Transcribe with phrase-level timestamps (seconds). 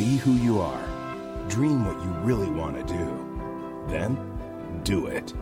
[0.00, 0.82] Be who you are.
[1.50, 3.84] Dream what you really want to do.
[3.86, 4.16] Then
[4.82, 5.34] do it.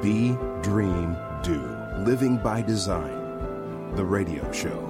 [0.00, 1.60] Be, dream, do.
[1.98, 3.94] Living by Design.
[3.94, 4.88] The radio show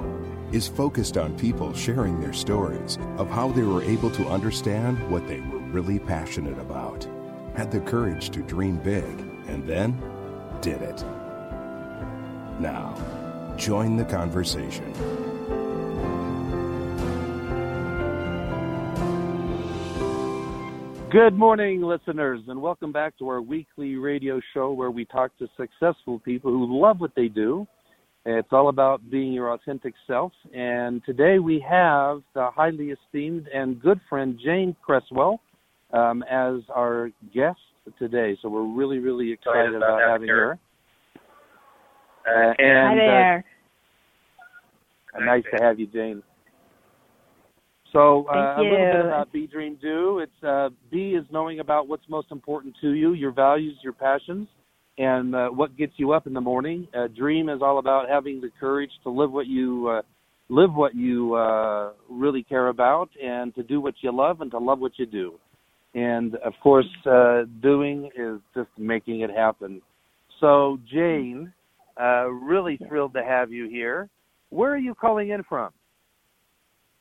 [0.52, 5.26] is focused on people sharing their stories of how they were able to understand what
[5.26, 7.08] they were really passionate about,
[7.56, 9.18] had the courage to dream big,
[9.48, 10.00] and then
[10.60, 11.02] did it.
[12.60, 12.94] Now,
[13.56, 15.33] join the conversation.
[21.14, 25.46] Good morning, listeners, and welcome back to our weekly radio show where we talk to
[25.56, 27.68] successful people who love what they do.
[28.26, 30.32] It's all about being your authentic self.
[30.52, 35.38] And today we have the highly esteemed and good friend Jane Creswell
[35.92, 37.60] um, as our guest
[37.96, 38.36] today.
[38.42, 40.58] So we're really, really excited about, about having her.
[42.26, 43.44] Uh, and, Hi there.
[45.16, 46.24] Uh, nice to have you, Jane.
[47.94, 50.18] So uh, a little bit about Be Dream Do.
[50.18, 54.48] It's uh, B is knowing about what's most important to you, your values, your passions,
[54.98, 56.88] and uh, what gets you up in the morning.
[56.92, 60.02] Uh, Dream is all about having the courage to live what you uh,
[60.48, 64.58] live what you uh, really care about, and to do what you love, and to
[64.58, 65.34] love what you do.
[65.94, 69.80] And of course, uh, doing is just making it happen.
[70.40, 71.52] So Jane,
[72.00, 74.08] uh, really thrilled to have you here.
[74.50, 75.70] Where are you calling in from?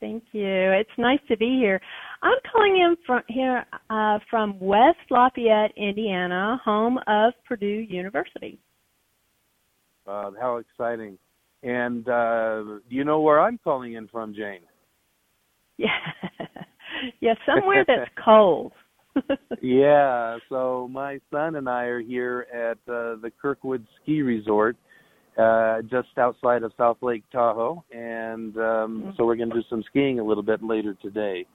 [0.03, 0.43] Thank you.
[0.45, 1.79] It's nice to be here.
[2.21, 8.59] I'm calling in from here uh, from West Lafayette, Indiana, home of Purdue University.
[10.05, 11.17] Uh, how exciting!
[11.63, 14.59] And uh, do you know where I'm calling in from, Jane?
[15.77, 15.87] Yeah,
[17.21, 18.73] yeah, somewhere that's cold.
[19.61, 20.37] yeah.
[20.49, 24.75] So my son and I are here at uh, the Kirkwood Ski Resort
[25.37, 29.09] uh, just outside of South Lake Tahoe, and um, mm-hmm.
[29.17, 31.45] so we're going to do some skiing a little bit later today.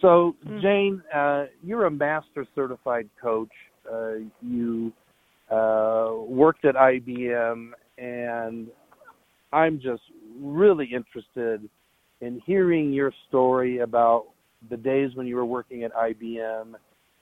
[0.00, 0.60] So, mm-hmm.
[0.60, 3.50] Jane, uh, you're a master certified coach.
[3.90, 4.92] Uh, you
[5.50, 8.68] uh, worked at IBM, and
[9.52, 10.02] I'm just
[10.40, 11.68] really interested
[12.20, 14.26] in hearing your story about
[14.70, 16.74] the days when you were working at IBM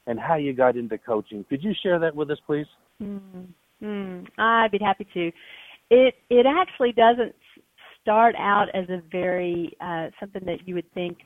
[0.07, 1.45] and how you got into coaching.
[1.49, 2.67] Could you share that with us, please?
[3.03, 3.43] Mm-hmm.
[3.83, 5.31] Mm, I'd be happy to
[5.91, 7.35] it it actually doesn't
[8.07, 11.19] start out as a very uh, something that you would think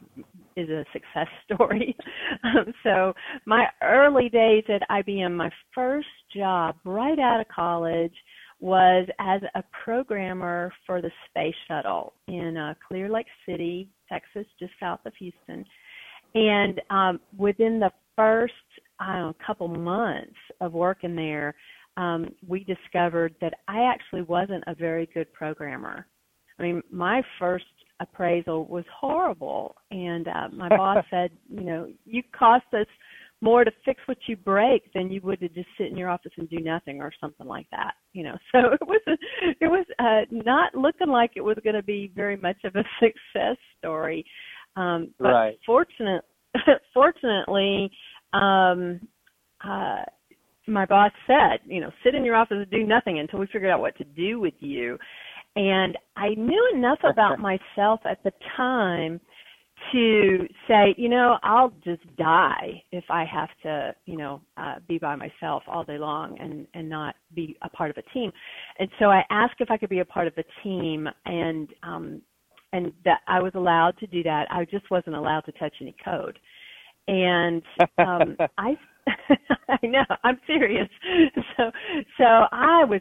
[0.56, 1.94] is a success story.
[2.42, 3.12] um, so
[3.44, 8.14] my early days at IBM, my first job right out of college
[8.60, 14.72] was as a programmer for the space shuttle in uh, Clear Lake City, Texas, just
[14.80, 15.64] south of Houston.
[16.34, 18.52] And um, within the first
[19.00, 21.54] I don't know, couple months of working there,
[22.00, 26.06] um, we discovered that I actually wasn't a very good programmer.
[26.58, 27.66] I mean, my first
[28.00, 32.86] appraisal was horrible, and uh, my boss said, you know, you cost us
[33.42, 36.32] more to fix what you break than you would to just sit in your office
[36.38, 37.92] and do nothing or something like that.
[38.14, 39.00] You know, so it was
[39.60, 42.84] it was uh, not looking like it was going to be very much of a
[42.98, 44.24] success story.
[44.76, 45.58] Um, but right.
[45.66, 46.24] fortunate,
[46.94, 47.90] fortunately,
[48.32, 49.00] um,
[49.62, 50.04] uh,
[50.70, 53.70] my boss said, you know, sit in your office and do nothing until we figure
[53.70, 54.98] out what to do with you.
[55.56, 59.20] And I knew enough about myself at the time
[59.92, 64.98] to say, you know, I'll just die if I have to, you know, uh, be
[64.98, 68.30] by myself all day long and and not be a part of a team.
[68.78, 72.22] And so I asked if I could be a part of a team, and um,
[72.72, 74.46] and that I was allowed to do that.
[74.50, 76.38] I just wasn't allowed to touch any code.
[77.08, 77.62] And
[77.98, 78.76] um, I
[79.68, 80.04] I know.
[80.24, 80.88] I'm serious.
[81.56, 81.70] So
[82.18, 83.00] so I was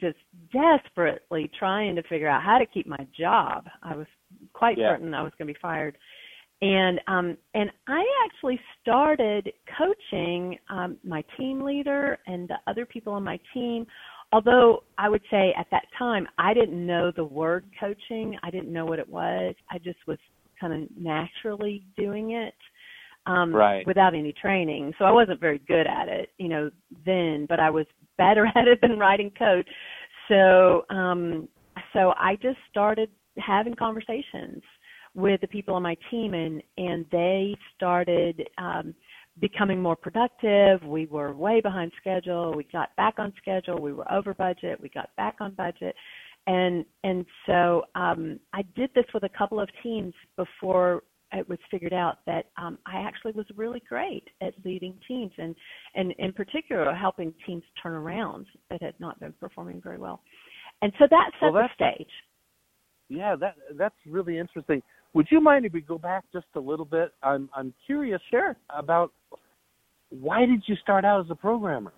[0.00, 0.16] just
[0.52, 3.66] desperately trying to figure out how to keep my job.
[3.82, 4.06] I was
[4.52, 4.92] quite yeah.
[4.92, 5.96] certain I was going to be fired.
[6.60, 13.12] And um and I actually started coaching um my team leader and the other people
[13.12, 13.86] on my team
[14.32, 18.38] although I would say at that time I didn't know the word coaching.
[18.42, 19.54] I didn't know what it was.
[19.70, 20.18] I just was
[20.60, 22.54] kind of naturally doing it
[23.26, 23.86] um, right.
[23.86, 24.92] without any training.
[24.98, 26.70] So I wasn't very good at it, you know,
[27.04, 27.86] then, but I was
[28.18, 29.66] better at it than writing code.
[30.28, 31.48] So, um,
[31.92, 34.62] so I just started having conversations
[35.14, 38.94] with the people on my team and, and they started, um,
[39.40, 40.82] becoming more productive.
[40.82, 42.54] We were way behind schedule.
[42.54, 43.80] We got back on schedule.
[43.80, 44.80] We were over budget.
[44.80, 45.94] We got back on budget.
[46.46, 51.58] And and so um, I did this with a couple of teams before it was
[51.70, 55.54] figured out that um, I actually was really great at leading teams and,
[55.94, 60.20] and in particular helping teams turn around that had not been performing very well.
[60.82, 62.08] And so that set well, the stage.
[63.08, 64.82] Yeah, that that's really interesting.
[65.12, 67.12] would you mind if we go back just a little bit?
[67.22, 68.56] I'm I'm curious Sure.
[68.70, 69.12] about
[70.10, 71.92] why did you start out as a programmer?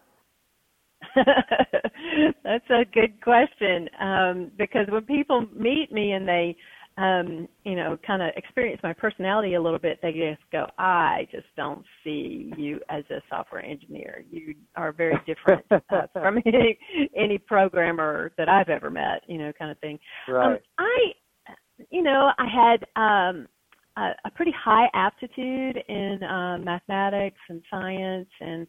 [1.17, 3.89] That's a good question.
[4.01, 6.57] Um, because when people meet me and they
[6.97, 11.27] um, you know, kind of experience my personality a little bit, they just go, I
[11.33, 14.25] just don't see you as a software engineer.
[14.31, 16.79] You are very different uh, from any,
[17.17, 19.99] any programmer that I've ever met, you know, kind of thing.
[20.29, 20.53] Right.
[20.53, 23.49] Um, I, you know, I had um,
[23.97, 28.67] a, a pretty high aptitude in uh, mathematics and science, and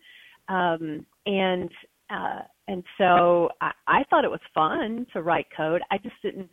[0.48, 1.70] um, and
[2.10, 5.82] uh, and so I, I thought it was fun to write code.
[5.92, 6.50] I just didn't.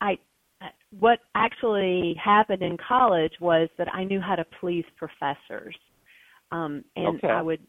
[0.00, 0.16] I
[0.90, 5.76] what actually happened in college was that I knew how to please professors.
[6.50, 7.28] Um and Okay.
[7.28, 7.60] I would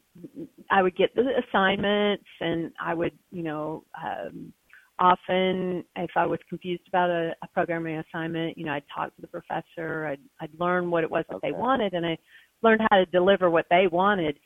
[0.71, 4.53] I would get the assignments and I would, you know, um
[4.99, 9.21] often if I was confused about a, a programming assignment, you know, I'd talk to
[9.21, 12.17] the professor, I'd I'd learn what it was that they wanted and I
[12.61, 14.39] learned how to deliver what they wanted.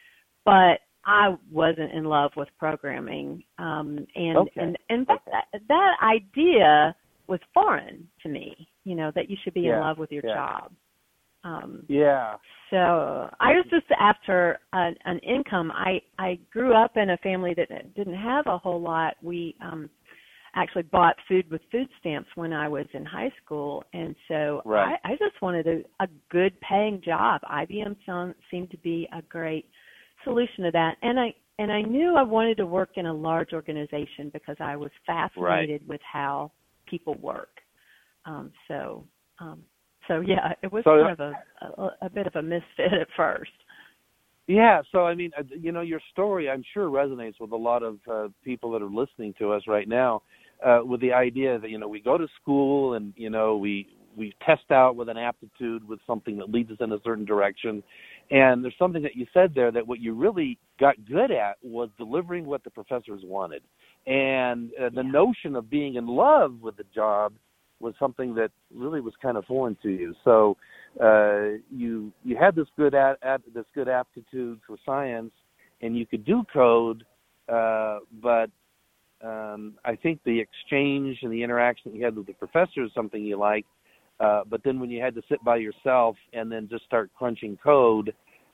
[0.45, 3.43] But I wasn't in love with programming.
[3.59, 4.51] Um and Okay.
[4.57, 5.37] and in fact Okay.
[5.53, 6.95] that, that idea
[7.27, 10.35] was foreign to me, you know, that you should be in love with your yeah.
[10.35, 10.71] job.
[11.43, 12.35] Um Yeah.
[12.69, 15.71] so I was just after an, an income.
[15.71, 19.15] I I grew up in a family that didn't have a whole lot.
[19.21, 19.89] We um
[20.55, 24.97] actually bought food with food stamps when I was in high school, and so Right.
[25.03, 27.41] I, I just wanted a, a good paying job.
[27.51, 29.67] IBM sound, seemed to be a great
[30.23, 33.53] solution to that, and I and I knew I wanted to work in a large
[33.53, 36.51] organization because I was fascinated with how
[36.85, 37.59] people work.
[38.25, 39.05] Um, so
[39.39, 39.63] um,
[40.07, 43.07] so yeah, it was So- kind of a, a a bit of a misfit at
[43.15, 43.51] first.
[44.47, 47.81] Yeah, so I mean, uh, you know, your story I'm sure resonates with a lot
[47.81, 50.21] of uh, people that are listening to us right now.
[50.63, 53.87] Uh, with the idea that you know we go to school and you know we
[54.15, 57.81] we test out with an aptitude with something that leads us in a certain direction,
[58.31, 61.89] and there's something that you said there that what you really got good at was
[61.97, 63.61] delivering what the professors wanted,
[64.05, 65.11] and uh, the Yeah.
[65.11, 67.33] notion of being in love with the job
[67.79, 70.15] was something that really was kind of foreign to you.
[70.23, 70.57] So
[71.01, 75.33] uh, you you had this good at, at this good aptitude for science,
[75.81, 77.05] and you could do code,
[77.49, 78.49] uh, but
[79.23, 82.91] um, I think the exchange and the interaction that you had with the professor is
[82.93, 83.65] something you like.
[84.19, 87.57] Uh, but then when you had to sit by yourself and then just start crunching
[87.61, 88.13] code,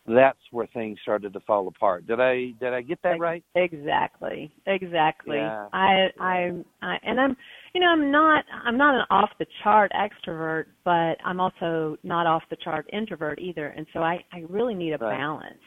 [0.10, 2.08] that's where things started to fall apart.
[2.08, 3.44] Did I did I get that right?
[3.56, 4.52] Exactly.
[4.66, 5.38] Exactly.
[5.38, 5.68] Yeah.
[5.74, 6.52] I I
[6.82, 7.38] I and I'm
[7.74, 12.26] you know, I'm not I'm not an off the chart extrovert, but I'm also not
[12.26, 13.68] off the chart introvert either.
[13.68, 15.18] And so I I really need a Right.
[15.18, 15.62] balance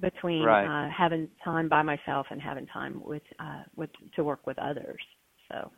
[0.00, 0.66] between Right.
[0.66, 5.00] uh having time by myself and having time with uh with to work with others.
[5.50, 5.70] So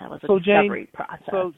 [0.00, 1.24] that was a So, Jane, discovery process.
[1.30, 1.52] So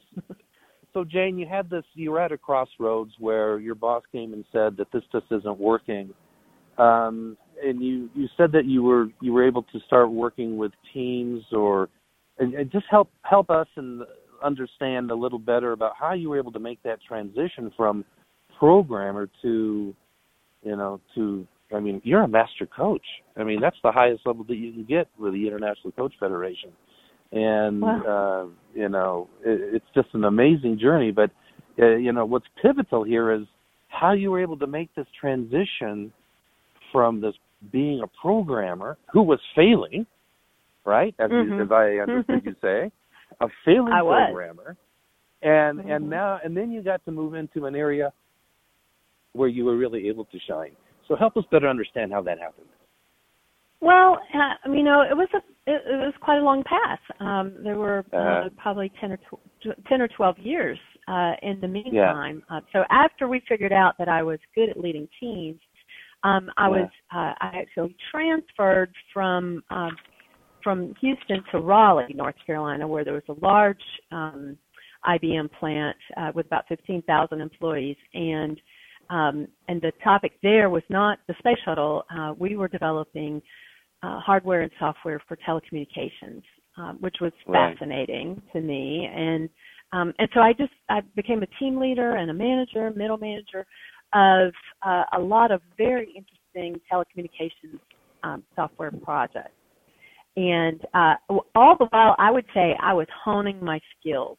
[0.93, 4.45] so Jane, you had this you were at a crossroads where your boss came and
[4.51, 6.13] said that this just isn't working.
[6.77, 10.71] Um and you you said that you were you were able to start working with
[10.93, 11.89] teams or
[12.39, 14.03] and, and just help help us and
[14.43, 18.03] understand a little better about how you were able to make that transition from
[18.57, 19.95] programmer to
[20.63, 23.05] you know to I mean you're a master coach.
[23.37, 26.71] I mean that's the highest level that you can get with the International Coach Federation.
[27.31, 31.29] And uh you know it, it's just an amazing journey but
[31.79, 33.43] uh, you know what's pivotal here is
[33.89, 36.11] how you were able to make this transition
[36.91, 37.35] from this
[37.71, 40.05] being a programmer who was failing,
[40.85, 41.13] right?
[41.19, 41.65] As, you, Mhm.
[41.65, 42.91] as I understood you say,
[43.39, 44.25] a failing I was.
[44.25, 44.75] programmer,
[45.41, 45.95] and Mhm.
[45.95, 48.11] and now and then you got to move into an area
[49.33, 50.75] where you were really able to shine.
[51.07, 52.67] So help us better understand how that happened.
[53.79, 56.99] Well, uh, you know, it was a it, it was quite a long path.
[57.19, 61.67] Um, there were uh, probably ten or tw- ten or twelve years uh, in the
[61.67, 62.43] meantime.
[62.49, 65.59] Uh, so after we figured out that I was good at leading teams,
[66.23, 66.69] um, I Yeah.
[66.69, 69.95] was uh, I actually transferred from um,
[70.63, 74.57] from Houston to Raleigh, North Carolina, where there was a large um,
[75.07, 78.59] IBM plant uh, with about fifteen thousand employees, and
[79.11, 82.03] um, and the topic there was not the space shuttle.
[82.15, 83.41] Uh, we were developing
[84.03, 86.43] uh, hardware and software for telecommunications,
[86.77, 87.77] um, which was Right.
[87.77, 89.07] fascinating to me.
[89.13, 89.49] And
[89.93, 93.65] um, and so I just I became a team leader and a manager, middle manager
[94.13, 94.53] of
[94.85, 97.79] uh, a lot of very interesting telecommunications
[98.23, 99.51] um, software projects.
[100.37, 101.15] And uh,
[101.55, 104.37] all the while, I would say I was honing my skills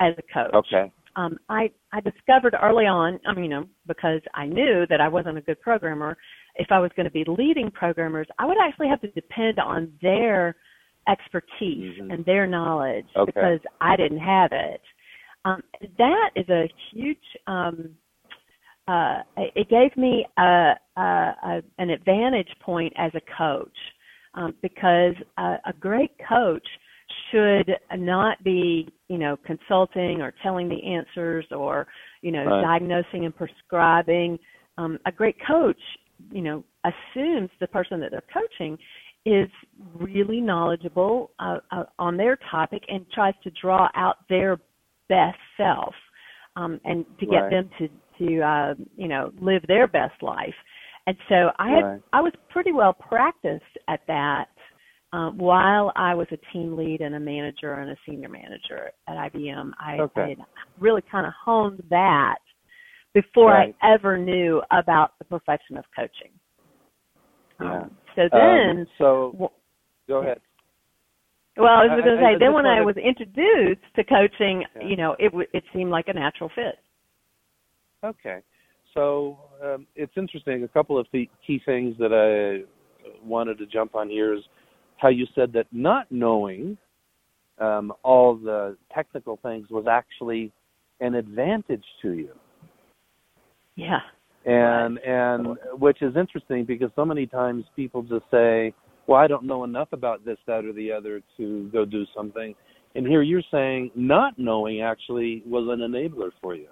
[0.00, 0.92] as a coach Okay.
[1.16, 5.08] um, I I discovered early on, I mean, you know, because I knew that I
[5.08, 6.16] wasn't a good programmer.
[6.56, 9.92] If I was going to be leading programmers, I would actually have to depend on
[10.02, 10.56] their
[11.08, 12.12] expertise Mhm.
[12.12, 13.26] and their knowledge Okay.
[13.26, 14.80] because I didn't have it.
[15.44, 15.62] Um,
[15.98, 17.36] that is a huge.
[17.46, 17.96] Um,
[18.88, 23.76] uh, it gave me a, a, a, an advantage point as a coach
[24.34, 26.66] um, because a, a great coach
[27.30, 31.86] should not be, you know, consulting or telling the answers or,
[32.22, 32.62] you know, Right.
[32.62, 34.38] diagnosing and prescribing.
[34.78, 35.80] Um, a great coach,
[36.30, 38.78] you know, assumes the person that they're coaching
[39.24, 39.48] is
[39.94, 44.58] really knowledgeable uh, uh, on their topic and tries to draw out their
[45.08, 45.94] best self
[46.56, 47.50] um, and to get Right.
[47.50, 47.88] them to
[48.18, 50.54] to uh, you know live their best life.
[51.06, 52.02] And so I had Right.
[52.12, 54.48] I was pretty well practiced at that
[55.12, 59.16] um, while I was a team lead and a manager and a senior manager at
[59.32, 59.72] IBM.
[59.78, 60.20] I, Okay.
[60.22, 60.38] I had
[60.78, 62.38] really kind of honed that
[63.14, 63.74] before Right.
[63.82, 66.30] I ever knew about the profession of coaching.
[67.60, 67.82] Yeah.
[67.82, 69.50] Um, so then, Um, so
[70.08, 70.40] go ahead.
[71.56, 74.64] well, I was going to I- I say, then when I was introduced to coaching,
[74.76, 74.82] Yeah.
[74.82, 76.78] you know, it w- it seemed like a natural fit.
[78.02, 78.42] Okay.
[78.94, 80.64] So um, it's interesting.
[80.64, 82.64] A couple of the key things that I
[83.22, 84.46] wanted to jump on here is
[84.96, 86.76] how you said that not knowing
[87.58, 90.52] um, all the technical things was actually
[91.00, 92.34] an advantage to you.
[93.76, 94.00] Yeah.
[94.44, 98.74] and and which is interesting because so many times people just say
[99.06, 102.54] well i don't know enough about this that or the other to go do something
[102.94, 106.68] and here you're saying not knowing actually was an enabler for you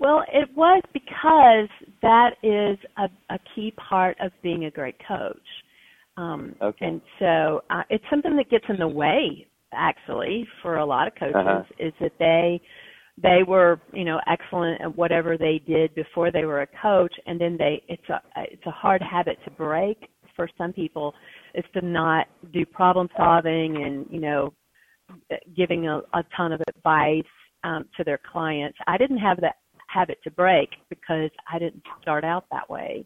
[0.00, 1.68] Well, it was because
[2.02, 5.48] that is a, a key part of being a great coach.
[6.16, 6.86] Um, Okay.
[6.86, 11.14] And so uh, it's something that gets in the way, actually, for a lot of
[11.16, 11.62] coaches, Uh-huh.
[11.86, 12.60] is that they
[13.22, 17.40] they were, you know, excellent at whatever they did before they were a coach, and
[17.40, 21.14] then they it's a it's a hard habit to break for some people,
[21.54, 24.52] is to not do problem solving and you know
[25.56, 27.22] giving a, a ton of advice
[27.64, 28.78] um, to their clients.
[28.86, 29.56] I didn't have that
[29.88, 33.04] habit to break because I didn't start out that way.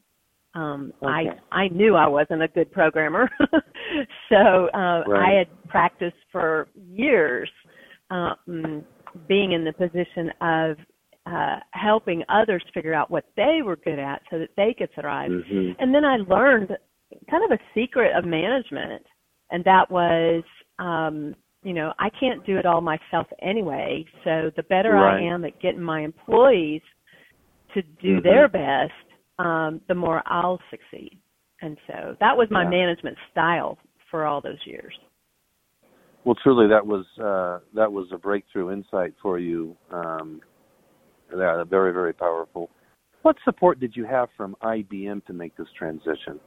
[0.55, 1.31] Um, Okay.
[1.53, 3.31] I I knew I wasn't a good programmer,
[4.29, 5.35] so uh, Right.
[5.35, 7.49] I had practiced for years
[8.11, 8.85] um,
[9.29, 10.77] being in the position of
[11.27, 15.31] uh, helping others figure out what they were good at so that they could thrive.
[15.31, 15.77] Mhm.
[15.79, 16.77] And then I learned
[17.31, 19.07] kind of a secret of management,
[19.51, 20.43] and that was,
[20.79, 24.05] um, you know, I can't do it all myself anyway.
[24.25, 25.19] So the better Right.
[25.19, 26.83] I am at getting my employees
[27.75, 28.23] to do Mhm.
[28.23, 28.93] their best,
[29.39, 31.19] um, the more I'll succeed.
[31.61, 32.71] And so that was my Yeah.
[32.71, 33.79] management style
[34.11, 34.99] for all those years.
[36.25, 40.41] Well truly that was uh that was a breakthrough insight for you um
[41.37, 42.71] yeah, very very powerful
[43.23, 46.41] what support did you have from IBM to make this transition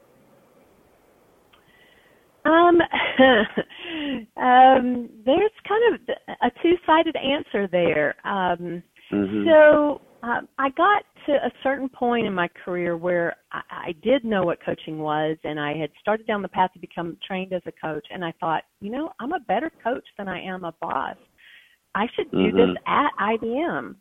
[2.45, 2.79] Um,
[4.37, 8.15] um, there's kind of a two-sided answer there.
[8.23, 9.45] Um, Mhm.
[9.45, 14.25] So um, I got to a certain point in my career where I, I did
[14.25, 17.61] know what coaching was, and I had started down the path to become trained as
[17.67, 18.07] a coach.
[18.11, 21.15] And I thought, you know, I'm a better coach than I am a boss.
[21.93, 22.73] I should do Mhm.
[22.73, 23.95] this at IBM.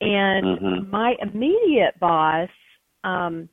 [0.00, 0.90] And Mhm.
[0.90, 2.50] my immediate boss,
[3.04, 3.48] um,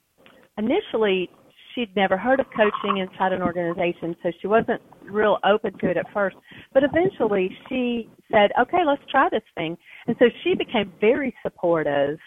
[0.58, 1.30] initially,
[1.79, 5.98] she'd never heard of coaching inside an organization, so she wasn't real open to it
[5.98, 6.36] at first.
[6.74, 12.19] But eventually, she said, "Okay, let's try this thing." And so she became very supportive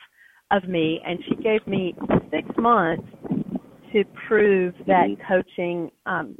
[0.51, 1.95] of me, and she gave me
[2.31, 3.07] six months
[3.93, 6.37] to prove that coaching um,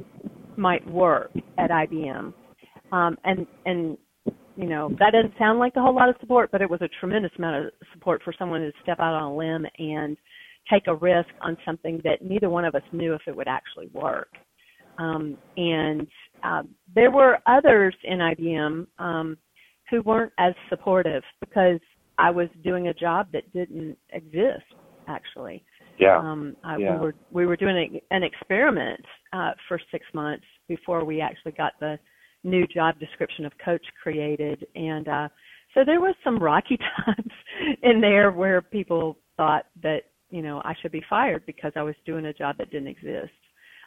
[0.57, 2.33] might work at IBM.
[2.91, 3.97] Um, and and
[4.55, 6.89] you know that doesn't sound like a whole lot of support, but it was a
[6.99, 10.17] tremendous amount of support for someone to step out on a limb and
[10.71, 13.87] take a risk on something that neither one of us knew if it would actually
[13.93, 14.29] work.
[14.97, 16.07] Um, and
[16.43, 19.37] um, there were others in IBM um,
[19.89, 21.79] who weren't as supportive because
[22.17, 24.63] I was doing a job that didn't exist
[25.07, 25.63] actually.
[25.99, 26.93] yeah Um, I, Yeah.
[26.93, 27.77] We were we were doing
[28.11, 29.03] a, an experiment
[29.33, 31.99] uh, for six months before we actually got the
[32.43, 35.27] new job description of coach created, and uh,
[35.73, 37.31] so there was some rocky times
[37.81, 40.03] in there where people thought that
[40.33, 43.31] you know I should be fired because I was doing a job that didn't exist.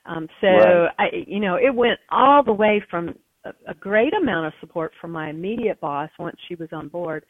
[0.07, 0.91] Um, so Right.
[0.99, 4.93] I, you know, it went all the way from a, a great amount of support
[5.01, 7.25] from my immediate boss once she was on board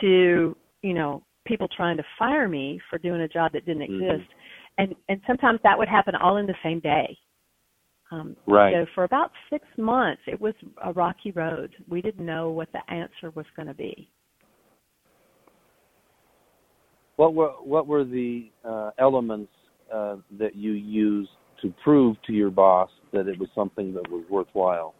[0.00, 4.10] to you know people trying to fire me for doing a job that didn't Mhm.
[4.10, 4.30] exist
[4.78, 7.16] and and sometimes that would happen all in the same day
[8.10, 8.72] um Right.
[8.72, 12.90] so for about six months it was a rocky road we didn't know what the
[12.90, 14.10] answer was going to be
[17.16, 19.52] What were what were the uh, elements
[19.92, 21.30] uh, that you used
[21.62, 24.94] to prove to your boss that it was something that was worthwhile?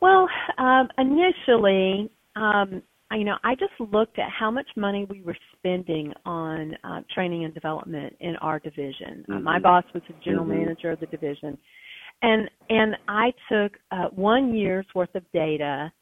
[0.00, 5.36] Well, um, initially, um, you know, I just looked at how much money we were
[5.56, 9.24] spending on uh, training and development in our division.
[9.28, 9.32] Mm-hmm.
[9.32, 10.58] Uh, my boss was the general Mhm.
[10.60, 11.56] manager of the division,
[12.22, 15.92] and and I took uh, one year's worth of data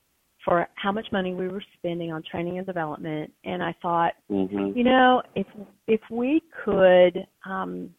[0.45, 4.75] for how much money we were spending on training and development, and I thought, Mhm.
[4.75, 5.47] you know, if
[5.87, 7.95] if we could um,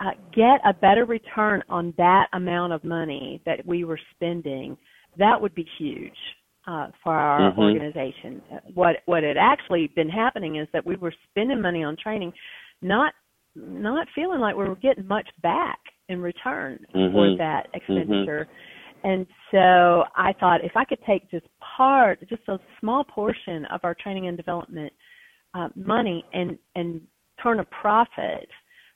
[0.00, 4.76] uh, get a better return on that amount of money that we were spending,
[5.16, 6.16] that would be huge
[6.66, 7.58] uh, for our Mhm.
[7.58, 8.40] organization.
[8.74, 12.32] What what had actually been happening is that we were spending money on training,
[12.80, 13.14] not
[13.54, 15.78] not feeling like we were getting much back
[16.08, 17.36] in return for Mhm.
[17.36, 18.48] that expenditure.
[19.04, 23.80] And so I thought if I could take just part, just a small portion of
[23.82, 24.92] our training and development
[25.54, 27.00] uh, money and and
[27.42, 28.48] turn a profit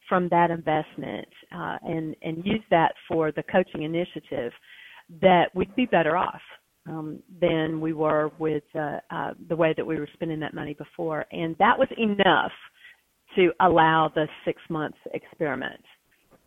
[0.09, 4.53] from that investment uh, and and use that for the coaching initiative,
[5.21, 6.41] that we'd be better off
[6.89, 10.75] um, than we were with uh, uh, the way that we were spending that money
[10.75, 12.53] before, and that was enough
[13.35, 15.83] to allow the six months experiment.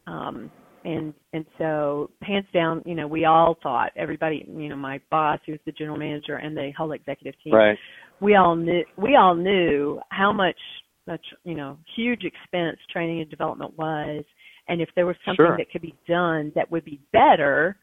[0.07, 0.49] Um,
[0.85, 5.39] and and so hands down, you know, we all thought everybody, you know, my boss,
[5.45, 7.77] who's the general manager, and the whole executive team, Right.
[8.19, 10.57] we all knew we all knew how much
[11.07, 14.23] much you know huge expense training and development was
[14.67, 15.57] and if there was something Sure.
[15.57, 17.77] that could be done that would be better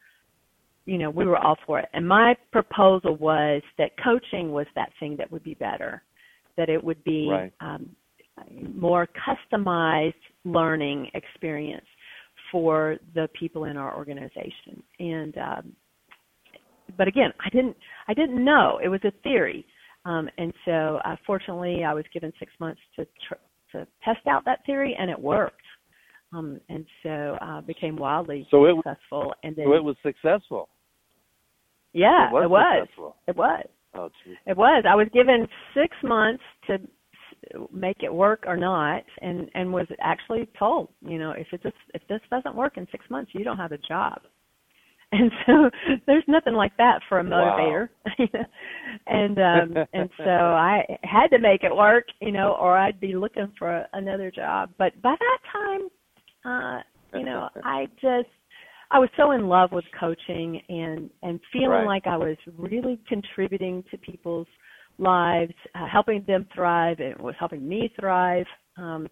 [0.85, 4.89] you know we were all for it and my proposal was that coaching was that
[4.99, 6.03] thing that would be better
[6.55, 7.53] that it would be Right.
[7.59, 7.89] um,
[8.73, 10.13] more customized
[10.45, 11.85] learning experience
[12.51, 15.73] for the people in our organization and um,
[16.97, 17.75] but again i didn't
[18.07, 19.65] i didn't know it was a theory
[20.07, 23.33] um, and so, uh, fortunately, I was given six months to tr-
[23.73, 25.61] to test out that theory, and it worked.
[26.31, 29.33] Um, and so, uh, became wildly So it- successful.
[29.43, 30.69] And then, So it was successful.
[31.91, 32.87] yeah, it was it was.
[33.27, 33.65] It was.
[33.95, 34.09] Oh.
[34.45, 34.85] It was.
[34.87, 36.79] I was given six months to
[37.71, 41.75] make it work or not, and and was actually told, you know, if it just
[41.93, 44.21] if this doesn't work in six months, you don't have a job.
[45.13, 45.69] And so
[46.05, 47.87] there's nothing like that for a motivator.
[49.07, 53.15] and um and so I had to make it work, you know, or I'd be
[53.15, 54.69] looking for another job.
[54.77, 55.89] But by that time,
[56.43, 56.81] uh,
[57.17, 58.27] you know, I just
[58.91, 61.85] I was so in love with coaching and and feeling Right.
[61.85, 64.47] like I was really contributing to people's
[64.97, 68.45] lives, uh, helping them thrive, and it was helping me thrive.
[68.77, 69.07] Um,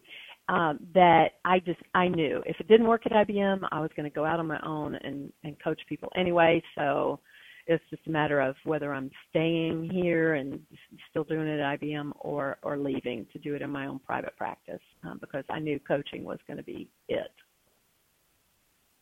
[0.48, 4.08] um, that I just I knew if it didn't work at IBM, I was going
[4.08, 6.62] to go out on my own and and coach people anyway.
[6.76, 7.20] So
[7.68, 10.60] it's just a matter of whether I'm staying here and
[11.10, 14.36] still doing it at IBM or or leaving to do it in my own private
[14.38, 17.32] practice um, because I knew coaching was going to be it.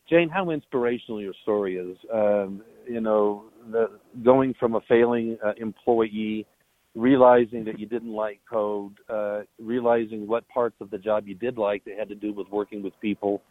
[0.10, 1.98] Jane, how inspirational your story is.
[2.13, 6.46] Um, you know, the, going from a failing uh, employee,
[6.95, 11.58] realizing that you didn't like code, uh, realizing what parts of the job you did
[11.58, 13.41] like that had to do with working with people,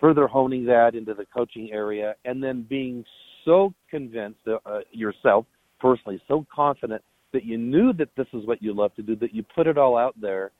[0.00, 3.04] further honing that into the coaching area, and then being
[3.44, 5.46] so convinced uh, uh, yourself
[5.80, 9.34] personally, so confident that you knew that this is what you love to do, that
[9.34, 10.50] you put it all out there,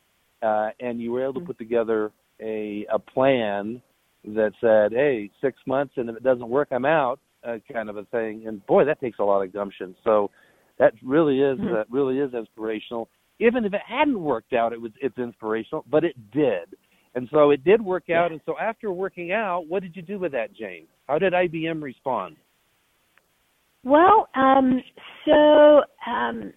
[0.42, 2.10] uh, and you were able to put together
[2.40, 3.80] a a plan
[4.24, 7.96] that said, "Hey, six months, and if it doesn't work, I'm out," uh, kind of
[7.96, 8.46] a thing.
[8.46, 9.94] And boy, that takes a lot of gumption.
[10.02, 10.30] So
[10.78, 11.80] that really is Mhm.
[11.80, 13.08] uh, really is inspirational.
[13.40, 16.74] Even if it hadn't worked out, it was it's inspirational, but it did.
[17.14, 18.32] And so it did work out.
[18.32, 20.87] And so after working out, what did you do with that, Jane?
[21.06, 22.37] How did IBM respond?
[23.84, 24.82] Well, um,
[25.24, 26.52] so um,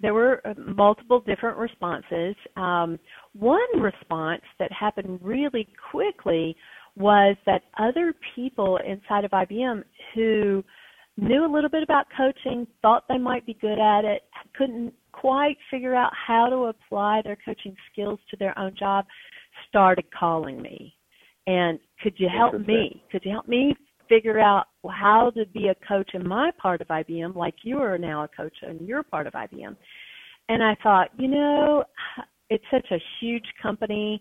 [0.00, 2.34] there were uh, multiple different responses.
[2.56, 2.98] Um,
[3.38, 6.56] one response that happened really quickly
[6.96, 9.84] was that other people inside of IBM
[10.14, 10.64] who
[11.18, 14.22] knew a little bit about coaching, thought they might be good at it,
[14.56, 19.04] couldn't quite figure out how to apply their coaching skills to their own job,
[19.68, 20.94] started calling me.
[21.46, 23.02] And could you help me?
[23.10, 23.74] Could you help me
[24.08, 27.98] figure out how to be a coach in my part of IBM, like you are
[27.98, 29.76] now a coach in your part of IBM.
[30.48, 31.84] And I thought, you know,
[32.50, 34.20] it's such a huge company,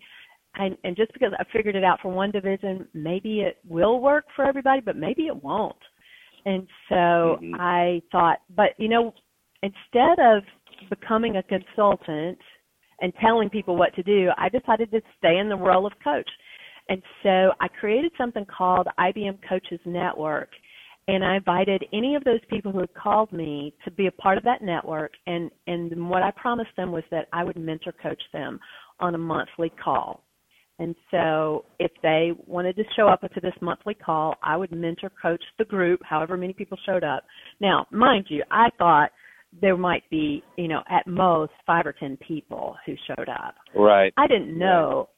[0.55, 4.25] and, and just because I figured it out for one division, maybe it will work
[4.35, 5.77] for everybody, but maybe it won't.
[6.47, 7.59] And so Mhm.
[7.59, 9.13] I thought, but you know,
[9.63, 10.45] instead of
[10.89, 12.39] becoming a consultant
[13.01, 16.29] and telling people what to do, I decided to stay in the role of coach.
[16.87, 20.55] And so I created something called IBM Coaches Network.
[21.09, 24.37] And I invited any of those people who had called me to be a part
[24.37, 25.13] of that network.
[25.25, 28.59] And, and what I promised them was that I would mentor coach them
[29.01, 30.23] on a monthly call.
[30.79, 35.11] And so if they wanted to show up to this monthly call, I would mentor
[35.21, 37.23] coach the group, however many people showed up.
[37.59, 39.09] Now, mind you, I thought
[39.59, 43.55] there might be, you know, at most five or ten people who showed up.
[43.75, 44.13] Right.
[44.17, 45.09] I didn't know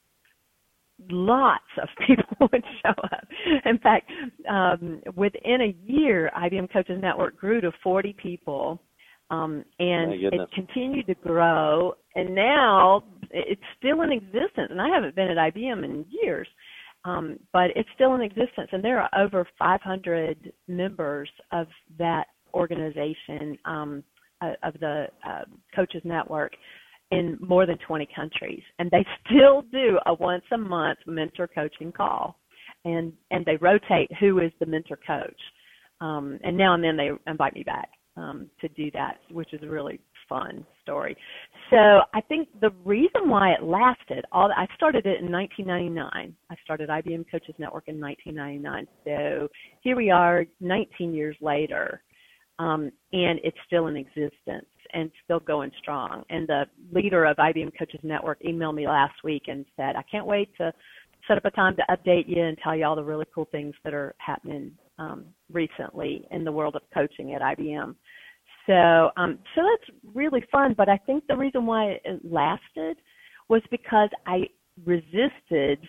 [1.10, 3.28] lots of people would show up.
[3.66, 4.10] In fact,
[4.50, 8.82] um, within a year, IBM Coaches Network grew to 40 people
[9.30, 14.70] um, and it continued to grow, and now it's still in existence.
[14.72, 16.48] And I haven't been at IBM in years,
[17.06, 18.70] um, but it's still in existence.
[18.72, 21.68] And there are over 500 members of
[22.00, 24.04] that organization um,
[24.64, 25.42] of the uh,
[25.76, 26.54] Coaches Network
[27.12, 31.92] in more than 20 countries, and they still do a once a month mentor coaching
[31.92, 32.40] call,
[32.86, 35.40] and and they rotate who is the mentor coach.
[36.02, 37.90] Um, and now and then they invite me back
[38.20, 41.16] um, to do that, which is a really fun story.
[41.70, 46.36] So I think the reason why it lasted, all I started it in 1999.
[46.50, 48.88] I started IBM Coaches Network in 1999.
[49.06, 49.48] So
[49.82, 52.02] here we are, 19 years later,
[52.60, 56.24] um, and it's still in existence and still going strong.
[56.30, 60.26] And the leader of IBM Coaches Network emailed me last week and said, "I can't
[60.26, 60.74] wait to."
[61.28, 63.76] Set up a time to update you and tell you all the really cool things
[63.84, 67.96] that are happening um, recently in the world of coaching at IBM.
[68.68, 70.76] So, um, so that's really fun.
[70.78, 72.98] But I think the reason why it lasted
[73.48, 74.42] was because I
[74.86, 75.80] resisted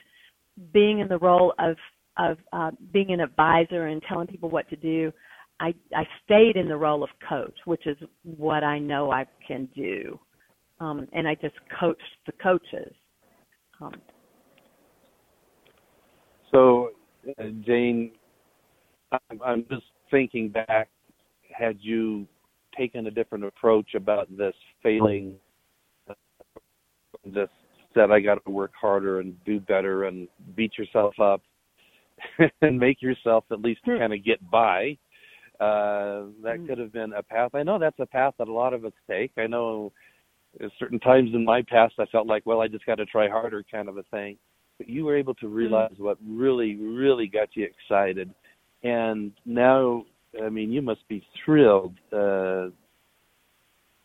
[0.73, 1.77] being in the role of
[2.19, 5.13] of uh, being an advisor and telling people what to do.
[5.59, 9.69] I, I stayed in the role of coach, which is what I know I can
[9.75, 10.19] do,
[10.81, 12.93] um, and I just coached the coaches.
[13.81, 13.95] Um,
[16.51, 16.91] so,
[17.39, 18.13] uh, Jane,
[19.13, 20.89] I'm, I'm just thinking back.
[21.53, 22.27] Had you
[22.77, 25.35] taken a different approach about this failing,
[27.25, 27.49] this
[27.95, 31.43] said I got to work harder and do better and beat yourself up
[32.63, 34.97] and make yourself at least kind of get by.
[35.59, 36.67] Uh, that hmm.
[36.67, 37.51] could have been a path.
[37.55, 39.33] I know that's a path that a lot of us take.
[39.37, 39.93] I know
[40.79, 43.65] certain times in my past I felt like, well, I just got to try harder,
[43.71, 44.39] kind of a thing.
[44.79, 45.55] But you were able to hmm.
[45.55, 48.33] realize what really, really got you excited,
[48.83, 50.05] and now
[50.45, 52.69] I mean, you must be thrilled uh,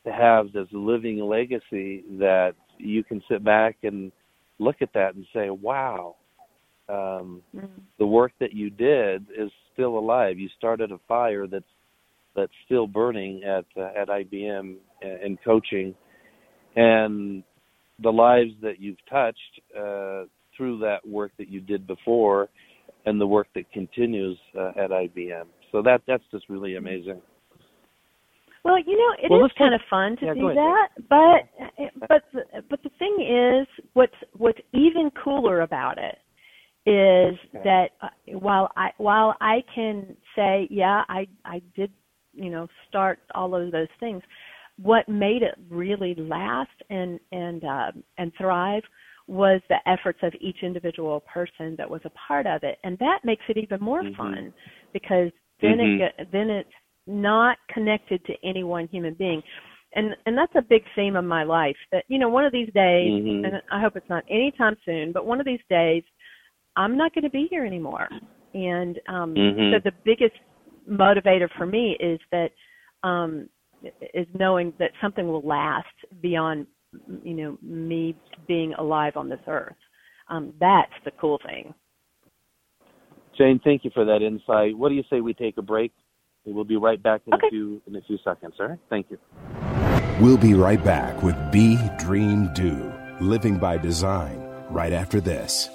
[0.04, 4.12] to have this living legacy that you can sit back and
[4.60, 6.16] look at that and say, "Wow,
[6.90, 7.66] um, mm-hmm.
[8.00, 10.40] the work that you did is still alive.
[10.40, 11.66] You started a fire that's
[12.36, 15.96] that's still burning at uh, at IBM and coaching,
[16.76, 17.44] and
[18.02, 20.24] the lives that you've touched uh,
[20.56, 22.50] through that work that you did before,
[23.06, 25.46] and the work that continues uh, at IBM.
[25.72, 27.22] So that that's just really amazing.
[28.64, 32.24] Well, you know, it well, is kind of fun to yeah, do that, but but
[32.68, 36.18] but the thing is, what's what's even cooler about it
[36.88, 38.08] is that uh,
[38.40, 41.92] while I while I can say, yeah, I I did,
[42.34, 44.24] you know, start all of those things.
[44.82, 48.84] What made it really last and and uh, and thrive
[49.28, 53.20] was the efforts of each individual person that was a part of it, and that
[53.24, 54.16] makes it even more mm-hmm.
[54.16, 54.54] fun
[54.94, 56.22] because then mm-hmm.
[56.22, 56.70] it then it's
[57.08, 59.42] not connected to any one human being
[59.96, 62.70] and and that's a big theme of my life that you know one of these
[62.74, 63.46] days mm-hmm.
[63.46, 66.04] and i hope it's not anytime soon but one of these days
[66.76, 68.08] i'm not going to be here anymore
[68.54, 69.74] and um mm-hmm.
[69.74, 70.36] so the biggest
[70.90, 72.50] motivator for me is that
[73.04, 73.48] um
[74.14, 75.86] is knowing that something will last
[76.22, 76.66] beyond
[77.24, 78.16] you know me
[78.48, 79.76] being alive on this earth
[80.30, 81.74] um that's the cool thing
[83.38, 84.78] Jane, thank you for that insight.
[84.78, 85.92] What do you say we take a break?
[86.46, 87.48] We'll be right back in okay.
[87.48, 88.54] a few in a few seconds.
[88.60, 88.80] All right.
[88.90, 89.18] Thank you.
[90.22, 95.70] We'll be right back with Be Dream Do, Living by Design, right after this.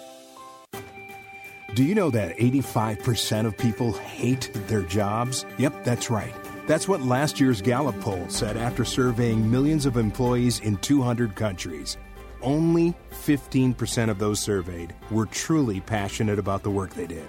[1.75, 5.45] Do you know that 85% of people hate their jobs?
[5.59, 6.35] Yep, that's right.
[6.66, 11.96] That's what last year's Gallup poll said after surveying millions of employees in 200 countries.
[12.42, 17.27] Only 15% of those surveyed were truly passionate about the work they did.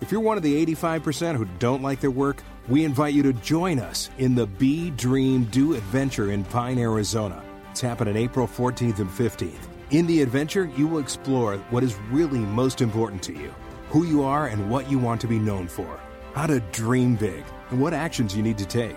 [0.00, 3.32] If you're one of the 85% who don't like their work, we invite you to
[3.32, 7.42] join us in the Be Dream Do adventure in Pine, Arizona.
[7.70, 9.68] It's happening April 14th and 15th.
[9.90, 13.54] In the adventure, you will explore what is really most important to you,
[13.88, 15.98] who you are and what you want to be known for,
[16.34, 18.96] how to dream big, and what actions you need to take.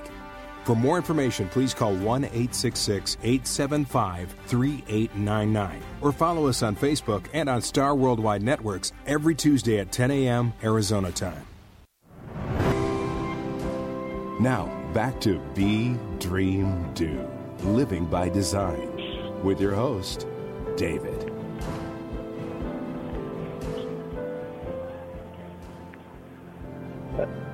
[0.64, 7.48] For more information, please call 1 866 875 3899 or follow us on Facebook and
[7.48, 10.54] on Star Worldwide Networks every Tuesday at 10 a.m.
[10.64, 11.48] Arizona time.
[14.42, 17.28] Now, back to Be Dream Do
[17.64, 20.28] Living by Design with your host,
[20.76, 21.27] David.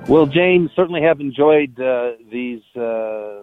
[0.06, 3.42] Well, Jane, certainly have enjoyed uh, these uh, uh,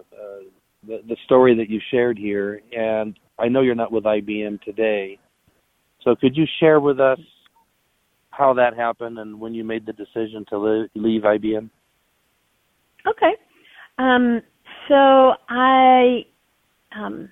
[0.86, 5.18] the, the story that you shared here, and I know you're not with IBM today.
[6.02, 7.18] So, could you share with us
[8.30, 11.68] how that happened and when you made the decision to li- leave IBM?
[13.06, 13.32] Okay.
[13.98, 14.40] Um,
[14.88, 16.24] so I,
[16.96, 17.28] um,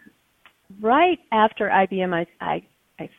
[0.81, 2.63] right after IBM, I, I,
[2.99, 3.11] I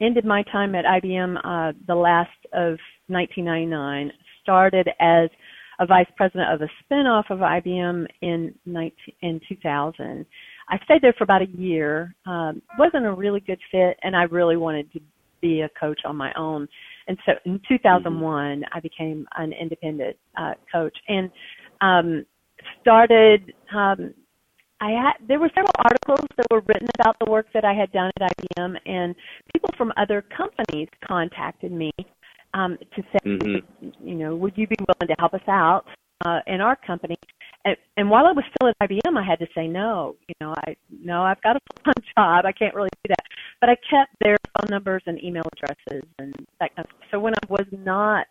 [0.00, 4.12] ended my time at IBM uh, the last of 1999.
[4.50, 5.30] Started as
[5.78, 10.26] a vice president of a spinoff of IBM in 19, in 2000.
[10.68, 12.16] I stayed there for about a year.
[12.26, 15.00] Um, wasn't a really good fit, and I really wanted to
[15.40, 16.66] be a coach on my own.
[17.06, 21.30] And so in 2001, I became an independent uh, coach and
[21.80, 22.26] um,
[22.80, 23.54] started.
[23.72, 24.12] Um,
[24.80, 27.92] I had there were several articles that were written about the work that I had
[27.92, 29.14] done at IBM, and
[29.52, 31.92] people from other companies contacted me
[32.54, 34.06] um, to say, mm-hmm.
[34.06, 35.84] you know, would you be willing to help us out
[36.24, 37.16] uh, in our company?
[37.64, 40.16] And, and while I was still at IBM, I had to say no.
[40.28, 42.46] You know, I no, I've got a full-time job.
[42.46, 43.26] I can't really do that.
[43.60, 46.96] But I kept their phone numbers and email addresses and that kind of.
[46.96, 47.08] Stuff.
[47.10, 48.26] So when I was not,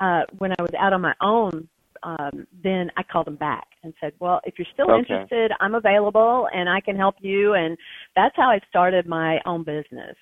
[0.00, 1.68] uh, when I was out on my own,
[2.02, 4.98] um, then I called them back and said, "Well, if you're still okay.
[4.98, 7.78] interested, I'm available and I can help you." And
[8.14, 10.16] that's how I started my own business.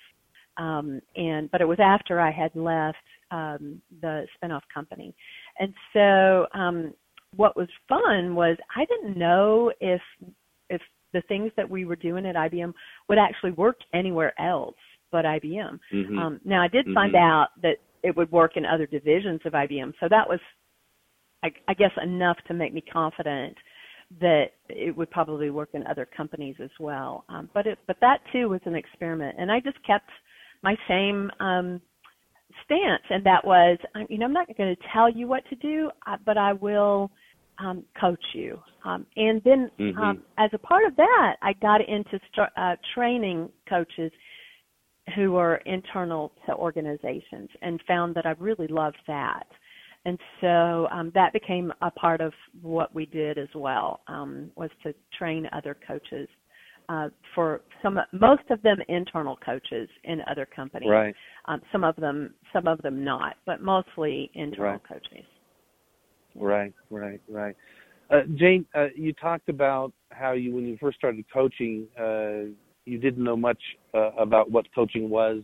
[0.57, 2.97] Um, and but it was after I had left
[3.31, 5.13] um, the spinoff company,
[5.59, 6.93] and so um,
[7.35, 10.01] what was fun was I didn't know if
[10.69, 10.81] if
[11.13, 12.73] the things that we were doing at IBM
[13.07, 14.75] would actually work anywhere else
[15.15, 15.79] but IBM.
[15.93, 16.19] Mm-hmm.
[16.19, 16.93] Um, now I did mm-hmm.
[16.93, 20.39] find out that it would work in other divisions of IBM, so that was,
[21.41, 23.55] I, I guess, enough to make me confident
[24.19, 27.23] that it would probably work in other companies as well.
[27.29, 30.09] Um, but it, but that too was an experiment, and I just kept
[30.63, 31.81] my same um,
[32.63, 33.77] stance, and that was,
[34.09, 37.11] you know, I'm not going to tell you what to do, uh, but I will
[37.59, 38.59] um, coach you.
[38.83, 39.97] Um, and then, mm-hmm.
[39.97, 44.11] um, as a part of that, I got into st- uh, training coaches
[45.15, 49.45] who are internal to organizations, and found that I really loved that.
[50.05, 54.69] And so um, that became a part of what we did as well, um, was
[54.83, 56.27] to train other coaches
[56.89, 60.89] uh, for some, most of them internal coaches in other companies.
[60.89, 61.15] Right.
[61.45, 64.87] Um, some of them, some of them not, but mostly internal right.
[64.87, 65.25] coaches.
[66.35, 67.55] Right, right, right.
[68.09, 72.51] Uh, Jane, uh, you talked about how you, when you first started coaching, uh,
[72.85, 73.59] you didn't know much
[73.93, 75.41] uh, about what coaching was.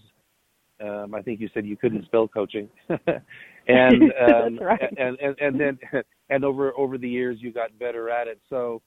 [0.83, 2.67] Um, I think you said you couldn't spell coaching,
[3.67, 4.81] and, um, right.
[4.97, 5.79] and and and then
[6.29, 8.39] and over over the years you got better at it.
[8.49, 8.81] So,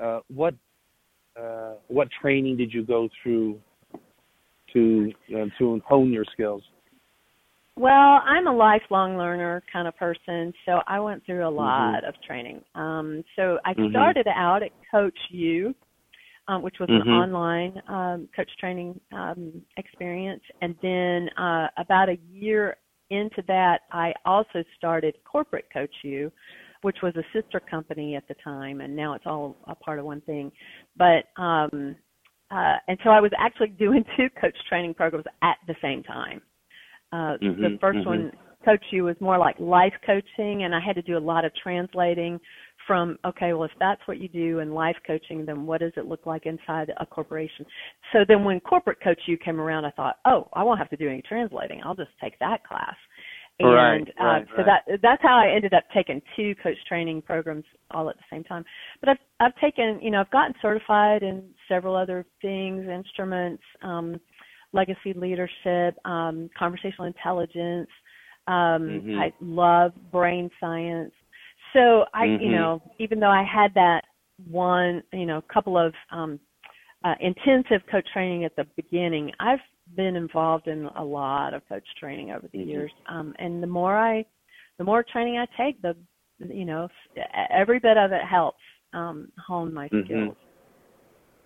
[0.00, 0.54] uh, what
[1.40, 3.60] uh, what training did you go through
[4.72, 6.62] to uh, to hone your skills?
[7.76, 11.54] Well, I'm a lifelong learner kind of person, so I went through a Mm-hmm.
[11.54, 12.62] lot of training.
[12.74, 13.90] Um, so I Mhm.
[13.90, 15.74] started out at Coach U,
[16.48, 17.00] um, which was Mhm.
[17.00, 22.76] an online um, coach training um, experience, and then uh, about a year
[23.08, 26.30] into that, I also started Corporate Coach U,
[26.82, 30.04] which was a sister company at the time, and now it's all a part of
[30.04, 30.52] one thing.
[30.96, 31.96] But um,
[32.50, 36.42] uh, and so I was actually doing two coach training programs at the same time.
[37.12, 38.06] Uh, the Mhm, 1st mhm.
[38.06, 38.32] one,
[38.64, 41.52] Coach U, was more like life coaching, and I had to do a lot of
[41.56, 42.40] translating
[42.86, 46.06] from okay, well, if that's what you do in life coaching, then what does it
[46.06, 47.66] look like inside a corporation?
[48.12, 50.96] So then, when Corporate Coach U came around, I thought, oh, I won't have to
[50.96, 51.80] do any translating.
[51.84, 52.96] I'll just take that class.
[53.60, 54.82] And Right, uh, right, so right.
[54.86, 58.44] that that's how I ended up taking two coach training programs all at the same
[58.44, 58.64] time.
[59.00, 64.20] But I've I've taken, you know, I've gotten certified in several other things, instruments, um,
[64.72, 67.88] legacy leadership, um, conversational intelligence.
[68.46, 69.18] Um, Mhm.
[69.18, 71.14] I love brain science.
[71.72, 72.40] So I, Mhm.
[72.40, 74.04] you know, even though I had that
[74.50, 76.40] one, you know, couple of um,
[77.04, 79.60] uh, intensive coach training at the beginning, I've
[79.96, 82.66] been involved in a lot of coach training over the Mhm.
[82.66, 82.92] years.
[83.06, 84.24] Um, and the more I,
[84.78, 85.96] the more training I take, the,
[86.38, 86.88] you know,
[87.50, 90.04] every bit of it helps um, hone my Mhm.
[90.04, 90.36] skills.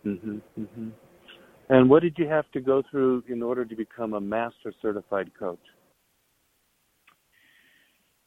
[0.02, 0.90] hmm hmm
[1.68, 5.32] And what did you have to go through in order to become a master certified
[5.34, 5.58] coach?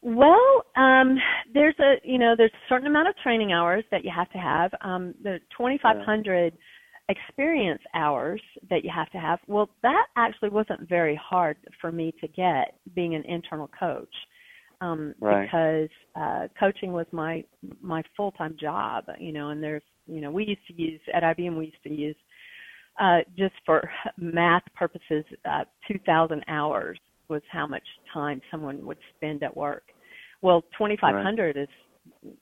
[0.02, 1.18] Well, um,
[1.52, 4.38] there's a you know there's a certain amount of training hours that you have to
[4.38, 4.72] have.
[4.80, 6.56] Um, the 2,500
[7.10, 9.38] experience hours that you have to have.
[9.46, 14.14] Well, that actually wasn't very hard for me to get being an internal coach,
[14.80, 15.44] um, Right.
[15.44, 17.44] because uh, coaching was my
[17.82, 19.04] my full time job.
[19.18, 21.92] You know, and there's you know we used to use at IBM we used to
[21.92, 22.16] use
[23.00, 29.42] uh, just for math purposes, uh, 2,000 hours was how much time someone would spend
[29.42, 29.84] at work.
[30.42, 31.62] Well, 2,500 right.
[31.62, 31.68] is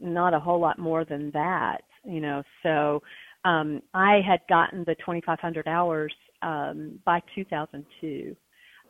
[0.01, 2.43] not a whole lot more than that, you know.
[2.63, 3.03] So
[3.45, 8.37] um, I had gotten the 2,500 hours um, by 2002,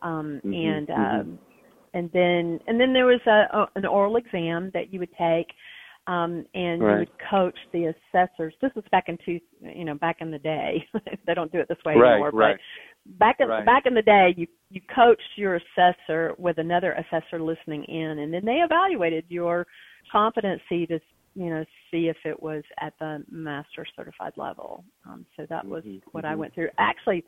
[0.02, 1.20] um, mm-hmm, and mm-hmm.
[1.20, 1.38] um,
[1.94, 5.48] and then and then there was a, a an oral exam that you would take
[6.08, 6.92] um, and right.
[6.92, 8.54] you would coach the assessors.
[8.62, 10.82] This was back in two, you know, back in the day.
[11.26, 12.30] they don't do it this way right, anymore.
[12.32, 12.56] Right.
[13.06, 13.64] But back in right.
[13.64, 18.32] back in the day, you you coached your assessor with another assessor listening in, and
[18.32, 19.66] then they evaluated your
[20.10, 20.98] competency to
[21.34, 24.84] you know see if it was at the master certified level.
[25.06, 26.32] Um, so that was mm-hmm, what mm-hmm.
[26.32, 26.68] I went through.
[26.78, 27.24] Actually,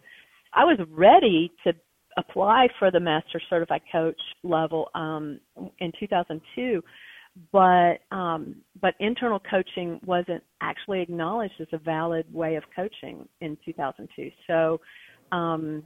[0.54, 1.72] I was ready to
[2.16, 5.40] apply for the master certified coach level um,
[5.78, 6.82] in 2002
[7.52, 13.56] but um, but internal coaching wasn't actually acknowledged as a valid way of coaching in
[13.64, 14.30] 2002.
[14.46, 14.80] So
[15.32, 15.82] um,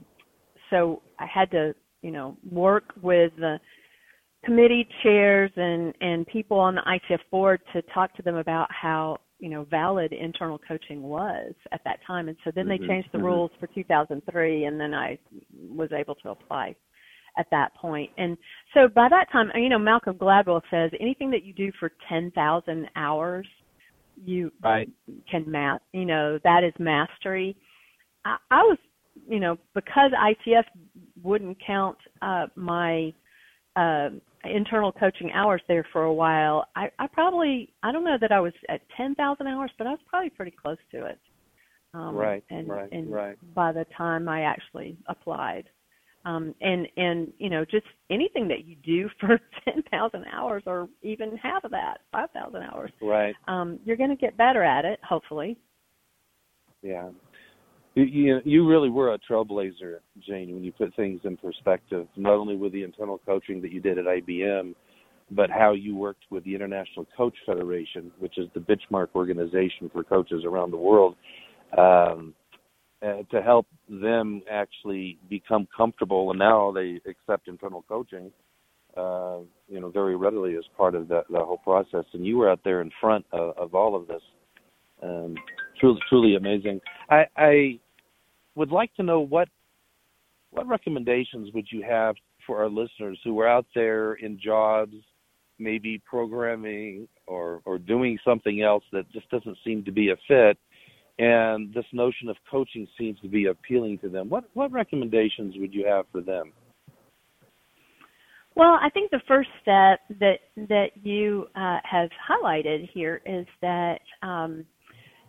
[0.69, 3.59] so I had to you know work with the
[4.45, 9.17] committee chairs and and people on the ICF board to talk to them about how
[9.39, 13.09] you know valid internal coaching was at that time and so then mm-hmm, they changed
[13.11, 13.27] the mm-hmm.
[13.27, 15.17] rules for 2003 and then I
[15.69, 16.75] was able to apply
[17.37, 18.09] at that point.
[18.17, 18.37] And
[18.73, 22.87] so by that time, you know, Malcolm Gladwell says anything that you do for 10,000
[22.95, 23.47] hours,
[24.23, 24.89] you right.
[25.29, 27.55] can math, you know, that is mastery.
[28.23, 28.77] I, I was,
[29.27, 30.63] you know, because ICF
[31.23, 33.13] wouldn't count uh, my
[33.75, 34.09] uh,
[34.47, 38.39] internal coaching hours there for a while, I, I probably, I don't know that I
[38.39, 41.19] was at 10,000 hours, but I was probably pretty close to it.
[41.93, 43.37] Um, right, and, right, and right.
[43.53, 45.69] by the time I actually applied
[46.25, 50.89] um, and and you know just anything that you do for ten thousand hours or
[51.01, 53.35] even half of that, five thousand hours, right?
[53.47, 55.57] Um, you're going to get better at it, hopefully.
[56.81, 57.09] Yeah,
[57.95, 62.07] you, you really were a trailblazer, Jane, when you put things in perspective.
[62.15, 64.75] Not only with the internal coaching that you did at IBM,
[65.31, 70.03] but how you worked with the International Coach Federation, which is the benchmark organization for
[70.03, 71.15] coaches around the world.
[71.77, 72.33] Um,
[73.01, 78.31] uh, to help them actually become comfortable, and now they accept internal coaching,
[78.95, 82.05] uh, you know, very readily as part of the, the whole process.
[82.13, 84.21] And you were out there in front of, of all of this.
[85.03, 85.35] Um,
[85.79, 86.79] truly, truly amazing.
[87.09, 87.79] I, I
[88.55, 89.47] would like to know what
[90.51, 92.15] what recommendations would you have
[92.47, 94.93] for our listeners who are out there in jobs,
[95.59, 100.57] maybe programming or or doing something else that just doesn't seem to be a fit
[101.17, 104.29] and this notion of coaching seems to be appealing to them.
[104.29, 106.51] What what recommendations would you have for them?
[108.55, 113.99] Well, I think the first step that that you uh, have highlighted here is that
[114.21, 114.65] um,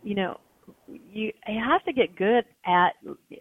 [0.02, 0.40] you know
[0.88, 2.90] you you have to get good at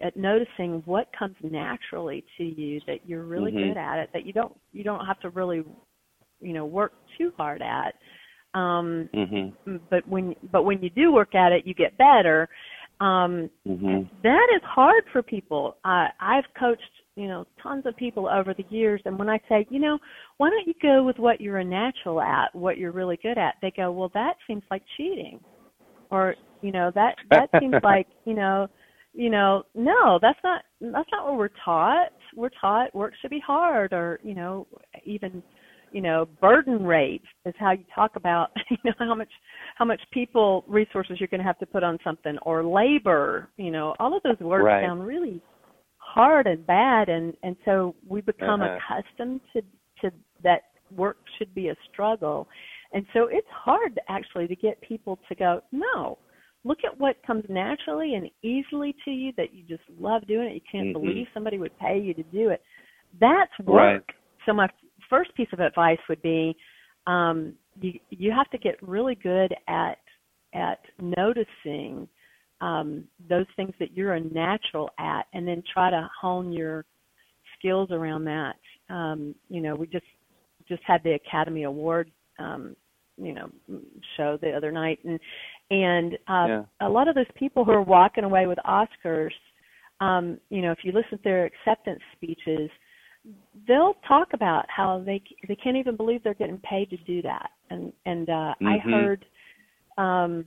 [0.03, 3.69] at noticing what comes naturally to you that you're really mm-hmm.
[3.69, 5.63] good at it that you don't you don't have to really
[6.39, 7.95] you know work too hard at
[8.55, 9.75] um, mm-hmm.
[9.89, 12.47] But when but when you do work at it, you get better.
[13.01, 14.03] Um, mm-hmm.
[14.23, 15.75] That is hard for people.
[15.83, 16.81] Uh, I've coached
[17.17, 19.99] you know tons of people over the years, and when I say you know
[20.37, 23.55] why don't you go with what you're a natural at, what you're really good at,
[23.61, 25.41] they go, well that seems like cheating,
[26.09, 26.35] or
[26.65, 28.67] you know that that seems like you know
[29.13, 33.41] you know no that's not that's not what we're taught we're taught work should be
[33.45, 34.65] hard or you know
[35.05, 35.43] even
[35.91, 39.31] you know burden rate is how you talk about you know how much
[39.75, 43.69] how much people resources you're going to have to put on something or labor you
[43.69, 44.83] know all of those words right.
[44.83, 45.41] sound really
[45.97, 48.77] hard and bad and and so we become uh-huh.
[48.97, 49.61] accustomed to
[50.01, 50.11] to
[50.43, 50.63] that
[50.95, 52.47] work should be a struggle
[52.93, 56.17] and so it's hard actually to get people to go no
[56.65, 60.53] look at what comes naturally and easily to you that you just love doing it
[60.53, 61.05] you can't mm-hmm.
[61.05, 62.61] believe somebody would pay you to do it
[63.21, 64.15] that's work right.
[64.45, 64.67] so my
[65.09, 66.55] first piece of advice would be
[67.07, 69.97] um, you you have to get really good at
[70.53, 72.07] at noticing
[72.61, 76.85] um, those things that you're a natural at, and then try to hone your
[77.57, 78.55] skills around that.
[78.89, 80.05] Um, you know, we just
[80.67, 82.75] just had the Academy Award, um,
[83.17, 83.49] you know,
[84.17, 85.19] show the other night, and
[85.71, 86.63] and uh, yeah.
[86.81, 89.31] a lot of those people who are walking away with Oscars,
[89.99, 92.69] um, you know, if you listen to their acceptance speeches,
[93.67, 97.49] they'll talk about how they they can't even believe they're getting paid to do that.
[97.69, 98.67] And and uh, mm-hmm.
[98.67, 99.25] I heard
[99.97, 100.45] um,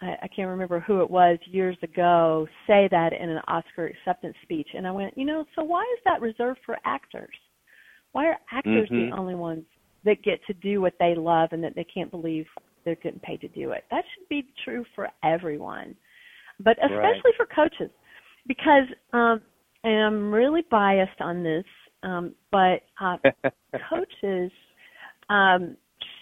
[0.00, 4.36] I, I can't remember who it was years ago say that in an Oscar acceptance
[4.42, 7.34] speech, and I went, you know, so why is that reserved for actors?
[8.12, 9.10] Why are actors mm-hmm.
[9.10, 9.64] the only ones
[10.04, 12.46] that get to do what they love and that they can't believe
[12.84, 13.84] they're getting paid to do it?
[13.90, 15.96] That should be true for everyone,
[16.60, 17.34] but especially right.
[17.36, 17.90] for coaches,
[18.46, 19.40] because um,
[19.84, 21.64] and I'm really biased on this,
[22.02, 23.16] um, but uh,
[23.90, 24.50] coaches
[25.28, 25.76] um,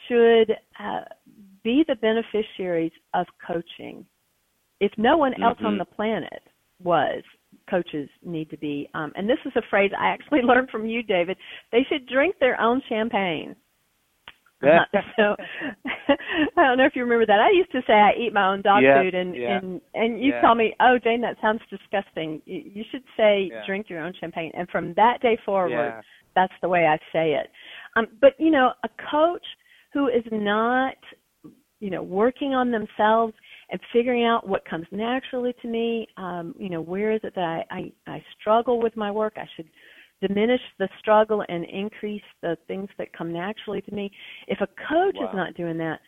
[0.09, 1.05] should uh,
[1.63, 4.05] be the beneficiaries of coaching.
[4.81, 5.67] If no one else Mm-hmm.
[5.67, 6.43] on the planet
[6.83, 7.23] was,
[7.71, 8.89] coaches need to be.
[8.95, 11.37] Um, and this is a phrase I actually learned from you, David.
[11.71, 13.55] They should drink their own champagne.
[14.67, 14.85] Yeah.
[15.17, 15.37] So
[16.57, 17.41] I don't know if you remember that.
[17.41, 19.59] I used to say I eat my own dog Yeah, food, and yeah.
[19.59, 20.41] and and you Yeah.
[20.41, 22.41] tell me, oh Jane, that sounds disgusting.
[22.47, 24.53] You, you should say drink your own champagne.
[24.55, 25.93] And from that day forward,
[26.35, 27.51] that's the way I say it.
[27.97, 29.45] Um, but you know, a coach
[29.93, 30.95] who is not,
[31.81, 33.35] you know, working on themselves
[33.71, 37.45] and figuring out what comes naturally to me, um, you know, where is it that
[37.45, 39.35] I, I, I struggle with my work?
[39.37, 39.69] I should
[40.27, 44.11] diminish the struggle and increase the things that come naturally to me.
[44.47, 45.29] If a coach Wow.
[45.29, 46.01] is not doing that,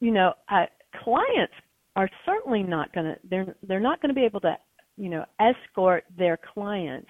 [0.00, 0.66] you know, uh,
[1.02, 1.54] clients
[1.94, 4.56] are certainly not going to they're they're not going to be able to,
[4.96, 7.08] you know, escort their clients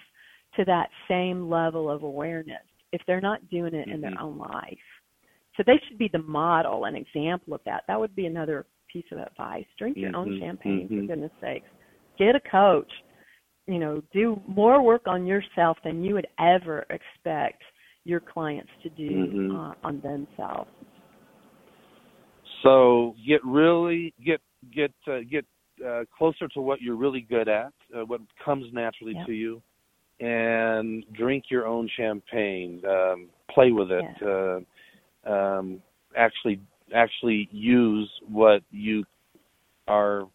[0.57, 2.63] to that same level of awareness
[2.93, 4.23] if they're not doing it in their Mhm.
[4.23, 4.79] own life.
[5.57, 7.85] So they should be the model, an example of that.
[7.89, 9.67] That would be another piece of advice.
[9.79, 11.07] Drink your own Mhm, champagne, for mhm.
[11.09, 11.69] goodness sakes.
[12.19, 12.91] Get a coach.
[13.67, 17.63] You know, do more work on yourself than you would ever expect
[18.05, 19.57] your clients to do Mhm.
[19.57, 20.71] uh, on themselves.
[22.63, 24.41] So get really get
[24.73, 25.45] get uh, get
[25.85, 29.27] uh, closer to what you're really good at, uh, what comes naturally Yep.
[29.27, 29.63] to you,
[30.21, 32.83] and drink your own champagne.
[32.87, 34.05] Um, play with it.
[34.23, 35.83] Uh, um,
[36.17, 36.61] actually,
[36.95, 39.05] actually use what you
[39.89, 40.29] are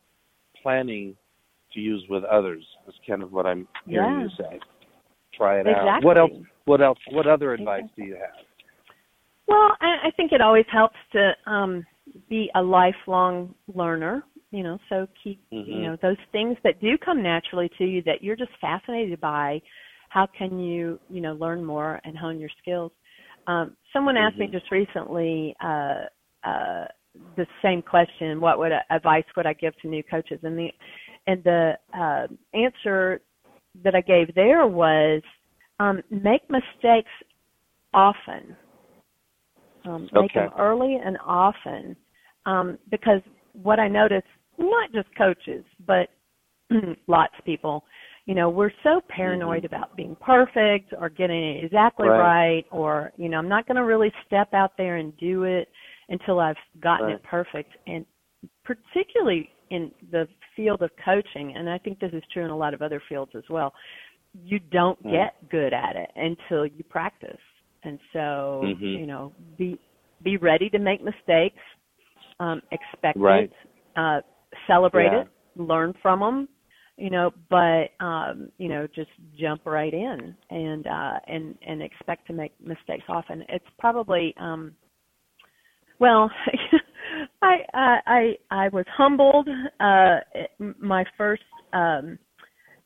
[0.62, 1.16] planning
[1.74, 2.66] to use with others.
[2.86, 4.24] That's kind of what I'm hearing Yeah.
[4.24, 4.60] you say.
[5.36, 5.90] Try it exactly.
[5.90, 6.04] out.
[6.04, 6.32] What else?
[6.66, 7.00] What else?
[7.12, 8.46] What other advice do you have?
[9.48, 11.86] Well, I, I think it always helps to um,
[12.30, 14.24] be a lifelong learner.
[14.52, 15.84] You know, so keep you Mhm.
[15.84, 19.62] know those things that do come naturally to you that you're just fascinated by.
[20.10, 22.92] How can you you know learn more and hone your skills?
[23.48, 24.52] Um, someone asked me Mhm.
[24.52, 26.06] just recently uh,
[26.44, 26.86] uh,
[27.38, 30.40] the same question: What would advice would I give to new coaches?
[30.44, 30.70] And the
[31.32, 33.22] and the uh, answer
[33.84, 35.22] that I gave there was
[35.80, 37.10] um, make mistakes
[37.94, 38.56] often.
[39.86, 41.96] Um, make them early and often,
[42.46, 43.22] um, because
[43.54, 44.22] what I notice,
[44.60, 46.10] not just coaches, but
[47.08, 47.84] lots of people,
[48.28, 52.20] you know, we're so paranoid about being perfect or getting it exactly Right.
[52.20, 55.68] right, or you know, I'm not going to really step out there and do it
[56.10, 57.16] until I've gotten Right.
[57.16, 57.72] it perfect.
[57.88, 58.06] And
[58.64, 62.74] particularly in the field of coaching, and I think this is true in a lot
[62.74, 63.74] of other fields as well,
[64.34, 65.12] you don't Mm.
[65.12, 67.40] get good at it until you practice.
[67.84, 69.00] And so, Mhm.
[69.00, 69.80] you know, be
[70.24, 71.64] be ready to make mistakes,
[72.40, 73.52] um, expect Right.
[73.52, 73.54] it,
[73.96, 74.22] uh,
[74.68, 75.22] celebrate Yeah.
[75.22, 76.48] it, learn from them,
[76.98, 82.28] you know, but um, you know, just jump right in and uh, and and expect
[82.28, 83.44] to make mistakes often.
[83.50, 84.76] It's probably um,
[86.00, 86.30] well,
[87.42, 89.48] I I I I was humbled.
[89.80, 90.20] Uh,
[90.80, 91.44] my first
[91.74, 92.18] um,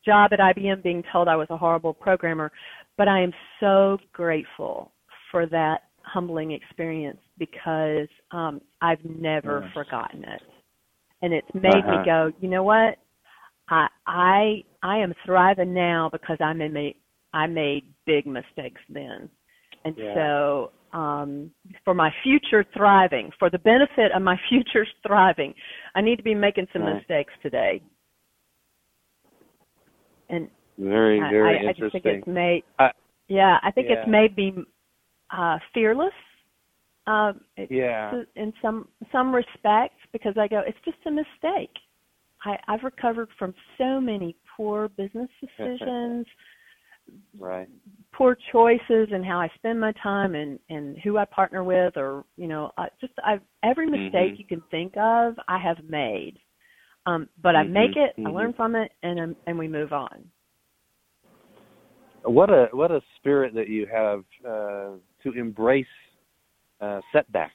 [0.03, 2.51] job at IBM being told I was a horrible programmer,
[2.97, 4.91] but I am so grateful
[5.31, 9.71] for that humbling experience because um, I've never Yes.
[9.73, 10.41] forgotten it,
[11.21, 11.99] and it's made Uh-huh.
[11.99, 12.31] me go.
[12.39, 12.97] You know what?
[13.69, 16.95] I I I am thriving now because I made
[17.33, 19.29] I made big mistakes then,
[19.85, 20.13] and Yeah.
[20.15, 21.51] so um,
[21.83, 25.53] for my future thriving, for the benefit of my future thriving,
[25.93, 26.95] I need to be making some Right.
[26.95, 27.81] mistakes today.
[30.29, 32.63] And Very, I- very I, I just think it's made.
[32.79, 32.91] I-
[33.27, 34.01] yeah, I think Yeah.
[34.01, 34.65] it's made me
[35.29, 36.13] uh, fearless.
[37.57, 38.23] It- yeah.
[38.35, 41.71] in some some respects because I go, it's just a mistake.
[42.43, 46.25] I, I've recovered from so many poor business decisions,
[47.37, 47.67] Right.
[48.13, 52.23] poor choices, and how I spend my time and and who I partner with, or
[52.37, 54.39] you know, uh, just I've every mistake Mhm.
[54.39, 56.39] you can think of, I have made.
[57.05, 58.33] Um, but I Mhm, make it, I mhm.
[58.33, 60.31] learn from it, and um, and we move on.
[62.23, 64.93] What a what a spirit that you have uh,
[65.23, 65.85] to embrace
[66.81, 67.53] uh, setbacks.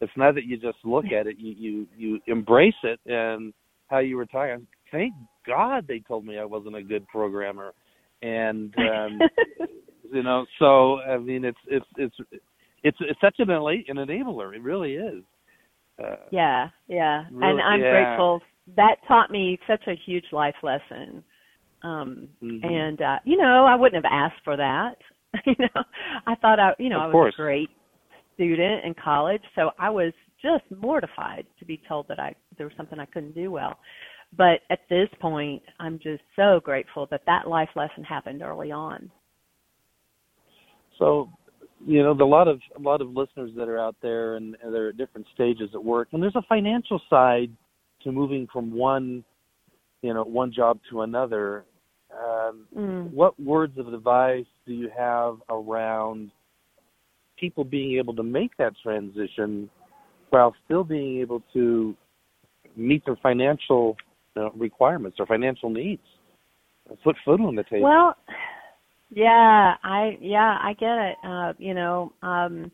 [0.00, 3.00] It's not that you just look at it; you you you embrace it.
[3.06, 3.52] And
[3.88, 5.14] how you were talking, thank
[5.46, 7.72] God they told me I wasn't a good programmer,
[8.22, 9.20] and um,
[10.12, 10.46] you know.
[10.58, 12.16] So I mean, it's it's it's
[12.82, 13.50] it's it's such an
[13.88, 14.54] an enabler.
[14.54, 15.22] It really is.
[16.02, 17.24] Uh, Yeah, yeah.
[17.30, 17.90] Really- and I'm yeah.
[17.90, 18.40] grateful.
[18.76, 21.22] That taught me such a huge life lesson.
[21.82, 22.64] Um Mhm.
[22.64, 24.96] and uh you know, I wouldn't have asked for that.
[25.46, 25.82] you know,
[26.26, 27.34] I thought I, you know, Of I was course.
[27.34, 27.70] a great
[28.34, 30.12] student in college, so I was
[30.42, 33.78] just mortified to be told that I there was something I couldn't do well.
[34.36, 39.10] But at this point, I'm just so grateful that that life lesson happened early on.
[40.98, 41.30] So
[41.86, 44.74] you know, a lot of a lot of listeners that are out there and, and
[44.74, 47.50] they're at different stages at work, and there's a financial side
[48.02, 49.24] to moving from one,
[50.02, 51.64] you know, one job to another.
[52.12, 53.12] Um, Mm.
[53.12, 56.30] What words of advice do you have around
[57.38, 59.68] people being able to make that transition
[60.30, 61.94] while still being able to
[62.76, 63.96] meet their financial
[64.54, 66.02] requirements or financial needs?
[67.02, 67.84] Put food on the table.
[67.84, 68.16] Well,
[69.10, 71.16] yeah, I yeah, I get it.
[71.24, 72.70] Uh, you know, um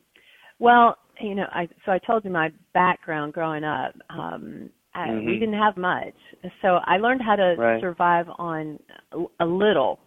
[0.58, 3.94] well, you know, I so I told you my background growing up.
[4.10, 5.40] Um I, we Mhm.
[5.40, 6.14] didn't have much.
[6.60, 7.80] So I learned how to Right.
[7.80, 8.78] survive on
[9.12, 9.98] a, a little.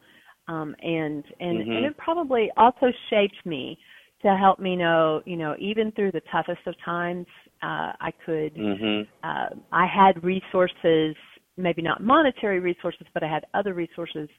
[0.47, 1.76] Um and and Mhm.
[1.78, 3.78] and it probably also shaped me
[4.22, 7.26] to help me know, you know, even through the toughest of times,
[7.64, 9.08] uh I could Mhm.
[9.24, 11.16] uh, I had resources,
[11.58, 14.30] maybe not monetary resources, but I had other resources,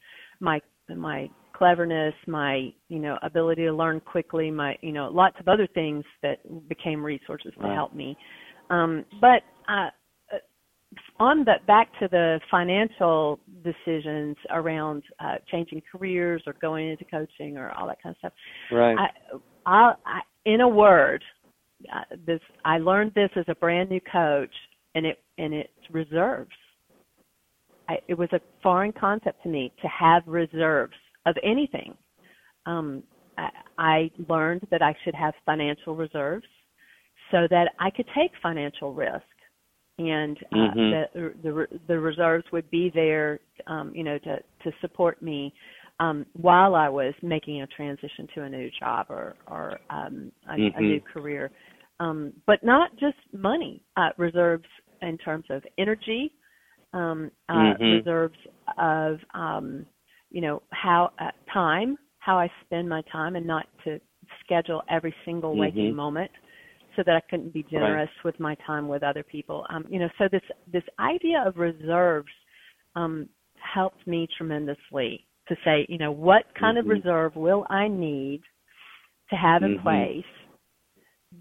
[0.41, 0.61] my
[0.95, 5.67] my cleverness, my you know ability to learn quickly, my you know lots of other
[5.67, 6.39] things that
[6.69, 7.75] became resources to Right.
[7.75, 8.17] help me.
[8.71, 9.89] Um, but uh,
[10.33, 10.39] uh,
[11.19, 17.57] on the back to the financial decisions around uh, changing careers or going into coaching
[17.57, 18.33] or all that kind of stuff.
[18.73, 18.97] Right.
[18.99, 19.37] I,
[19.67, 21.23] I, I, in a word,
[21.95, 24.55] uh, this I learned this as a brand new coach,
[24.95, 26.51] and it and it's reserves.
[27.89, 30.95] I, it was a foreign concept to me to have reserves
[31.27, 31.97] of anything.
[32.67, 33.03] Um,
[33.39, 36.47] I, I learned that I should have financial reserves
[37.31, 39.25] so that I could take financial risk,
[39.99, 41.09] and uh, Mhm.
[41.15, 45.53] the, the the reserves would be there, um, you know, to to support me
[46.01, 50.55] um, while I was making a transition to a new job or or um, a,
[50.55, 50.81] a Mhm.
[50.81, 51.51] new career,
[52.01, 53.83] um, but not just money.
[53.97, 54.69] Uh, reserves
[55.03, 56.33] in terms of energy,
[56.97, 57.99] um, uh, Mhm.
[57.99, 58.39] reserves
[58.79, 59.87] of um,
[60.31, 64.01] you know how uh, time, how I spend my time, and not to
[64.45, 65.95] schedule every single waking Mhm.
[65.95, 66.31] moment,
[66.97, 69.67] so that I couldn't be generous with my time with other people.
[69.69, 72.33] Um, you know, so this this idea of reserves
[72.95, 76.91] um, helped me tremendously to say, you know, what kind of Mhm.
[76.91, 78.43] reserve will I need
[79.31, 79.83] to have in Mhm.
[79.83, 80.25] place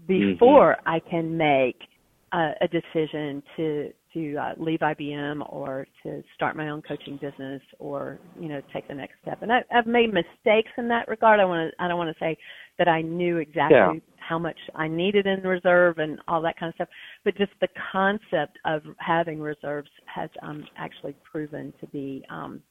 [0.06, 1.88] before I can make
[2.32, 7.60] a, a decision to to uh, leave IBM or to start my own coaching business
[7.78, 9.38] or you know take the next step.
[9.42, 11.38] And I, I've made mistakes in that regard.
[11.38, 12.36] I want to I don't want to say
[12.78, 13.92] that I knew exactly Yeah.
[14.16, 16.88] how much I needed in reserve and all that kind of stuff,
[17.24, 22.62] but just the concept of having reserves has um, actually proven to be um,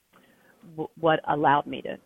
[0.76, 1.98] w- what allowed me to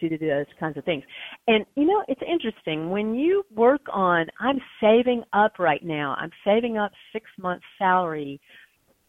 [0.00, 1.02] to do those kinds of things.
[1.48, 4.26] And you know, it's interesting when you work on.
[4.40, 6.16] I'm saving up right now.
[6.20, 8.40] I'm saving up six months' salary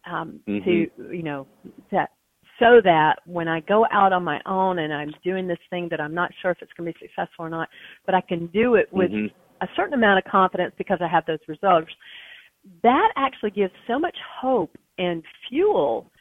[0.06, 0.64] um, Mhm.
[0.66, 1.48] to you know
[1.92, 2.12] that
[2.60, 6.00] so that when I go out on my own and I'm doing this thing that
[6.00, 7.70] I'm not sure if it's going to be successful or not,
[8.06, 9.32] but I can do it with Mhm.
[9.62, 11.92] a certain amount of confidence because I have those results.
[12.84, 16.12] That actually gives so much hope and fuel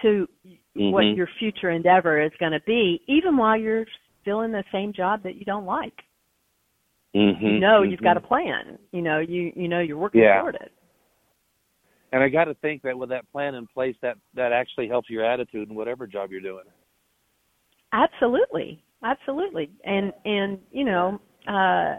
[0.00, 0.26] to
[0.74, 1.16] what Mhm.
[1.16, 3.86] your future endeavor is going to be, even while you're
[4.22, 6.04] still in the same job that you don't like.
[7.14, 7.40] Mhm.
[7.42, 8.78] You know you've got a plan.
[8.92, 10.40] You know you you know you're working Yeah.
[10.40, 10.72] toward it.
[12.12, 15.08] And I got to think that with that plan in place, that that actually helps
[15.08, 16.64] your attitude in whatever job you're doing.
[17.92, 21.96] Absolutely, absolutely, and and you know, uh,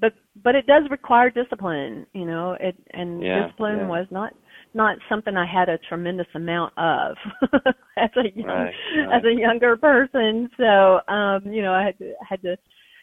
[0.00, 0.12] but
[0.42, 2.06] but it does require discipline.
[2.12, 3.88] You know, it and Yeah, discipline yeah.
[3.88, 4.34] was not
[4.74, 7.16] not something I had a tremendous amount of
[7.96, 9.16] as a young Right, right.
[9.16, 10.50] as a younger person.
[10.56, 12.56] So um, you know, I had to had to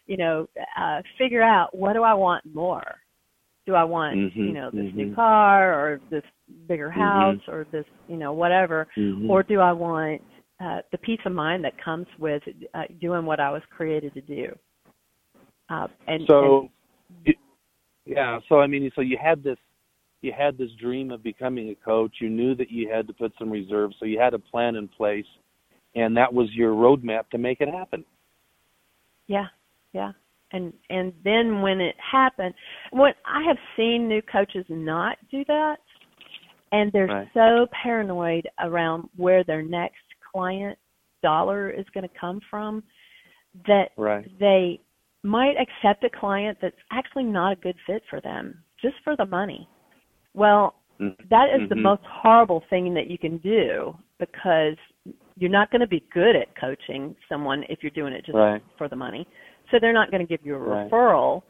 [0.06, 0.48] you know
[0.80, 2.96] uh, figure out what do I want more.
[3.68, 5.16] Do I want Mhm, you know this new mhm.
[5.16, 6.24] car or this
[6.68, 6.94] bigger Mhm.
[6.94, 9.30] house or this you know whatever Mhm.
[9.30, 10.22] or do I want
[10.60, 12.42] uh, the peace of mind that comes with
[12.74, 14.58] uh, doing what I was created to do?
[15.70, 16.70] Uh, and so
[17.26, 17.34] you-
[18.06, 19.58] yeah so i mean so you had this
[20.22, 23.34] you had this dream of becoming a coach you knew that you had to put
[23.38, 25.26] some reserves so you had a plan in place
[25.96, 28.06] and that was your roadmap to make it happen
[29.28, 29.48] Yeah,
[29.92, 30.14] yeah.
[30.52, 32.54] And and then when it happened,
[32.92, 35.78] what I have seen new coaches not do that,
[36.72, 37.28] and they're Right.
[37.34, 40.78] so paranoid around where their next client
[41.22, 42.84] dollar is going to come from
[43.66, 44.80] that right they
[45.24, 49.26] might accept a client that's actually not a good fit for them just for the
[49.26, 49.68] money.
[50.34, 50.76] Well,
[51.30, 51.82] that is the Mhm.
[51.82, 54.78] most horrible thing that you can do because
[55.38, 58.62] you're not going to be good at coaching someone if you're doing it just Right.
[58.78, 59.28] for the money.
[59.72, 60.90] So they're not going to give you a Right.
[60.90, 61.44] referral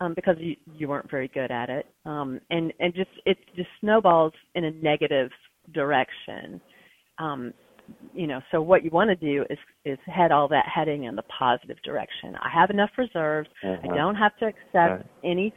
[0.00, 3.68] um, because you you weren't very good at it, um, and and just it just
[3.80, 5.30] snowballs in a negative
[5.72, 6.60] direction.
[7.18, 7.54] Um,
[8.12, 11.16] you know, so what you want to do is is head all that heading in
[11.16, 12.36] the positive direction.
[12.36, 13.48] I have enough reserves.
[13.64, 13.88] Uh-huh.
[13.90, 15.06] I don't have to accept Right.
[15.24, 15.54] any,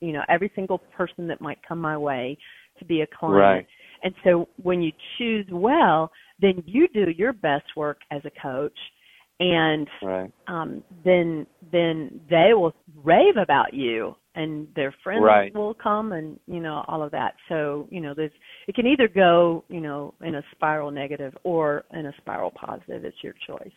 [0.00, 2.36] you know, every single person that might come my way
[2.78, 3.36] to be a client.
[3.36, 3.66] Right.
[4.02, 8.78] And so when you choose well, then you do your best work as a coach,
[9.40, 10.32] and Right.
[10.46, 15.54] um, then then they will rave about you, and their friends Right.
[15.54, 17.34] will come, and you know all of that.
[17.48, 18.32] So you know, there's
[18.66, 23.04] it can either go you know in a spiral negative or in a spiral positive.
[23.04, 23.72] It's your choice.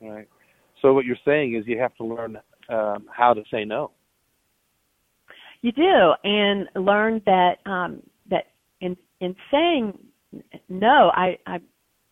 [0.00, 0.28] Right.
[0.82, 2.36] So what you're saying is you have to learn
[2.68, 3.92] um, how to say no.
[5.62, 8.48] You do, and learn that um, that
[8.80, 9.98] in in saying
[10.68, 11.58] no, I, I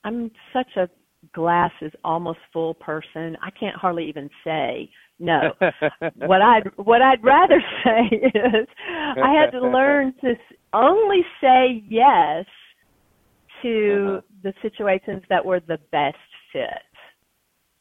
[0.04, 0.88] I'm such a
[1.32, 3.36] glass is almost full person.
[3.42, 5.52] I can't hardly even say no.
[6.16, 10.34] what I'd what I'd rather say is I had to learn to
[10.72, 12.44] only say yes
[13.62, 14.20] to Uh-huh.
[14.42, 16.16] the situations that were the best
[16.52, 16.66] fit.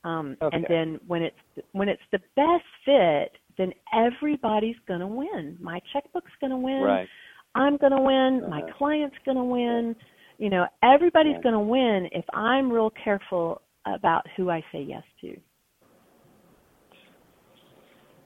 [0.03, 1.39] Um, And then when it's
[1.71, 5.57] when it's the best fit, then everybody's gonna win.
[5.59, 6.83] My checkbook's gonna win.
[6.83, 7.09] Right.
[7.55, 8.49] I'm gonna win.
[8.49, 8.73] My Uh-huh.
[8.77, 9.95] client's gonna win.
[10.43, 11.43] You know, everybody's Right.
[11.43, 15.39] gonna win if I'm real careful about who I say yes to.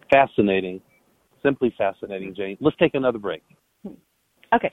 [0.10, 0.82] Fascinating.
[1.44, 2.58] Simply fascinating, Jane.
[2.60, 3.44] Let's take another break.
[3.84, 3.94] Hmm.
[4.52, 4.72] Okay.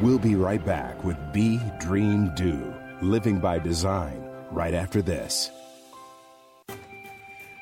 [0.00, 5.50] We'll be right back with Be Dream Do, Living by Design, right after this.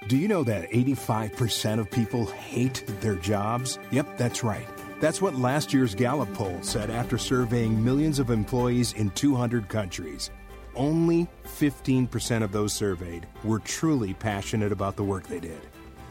[0.07, 3.81] Do you know that 85% of people hate their jobs?
[3.91, 4.69] Yep, that's right.
[5.01, 10.31] That's what last year's Gallup poll said after surveying millions of employees in 200 countries.
[10.77, 15.61] Only 15% of those surveyed were truly passionate about the work they did.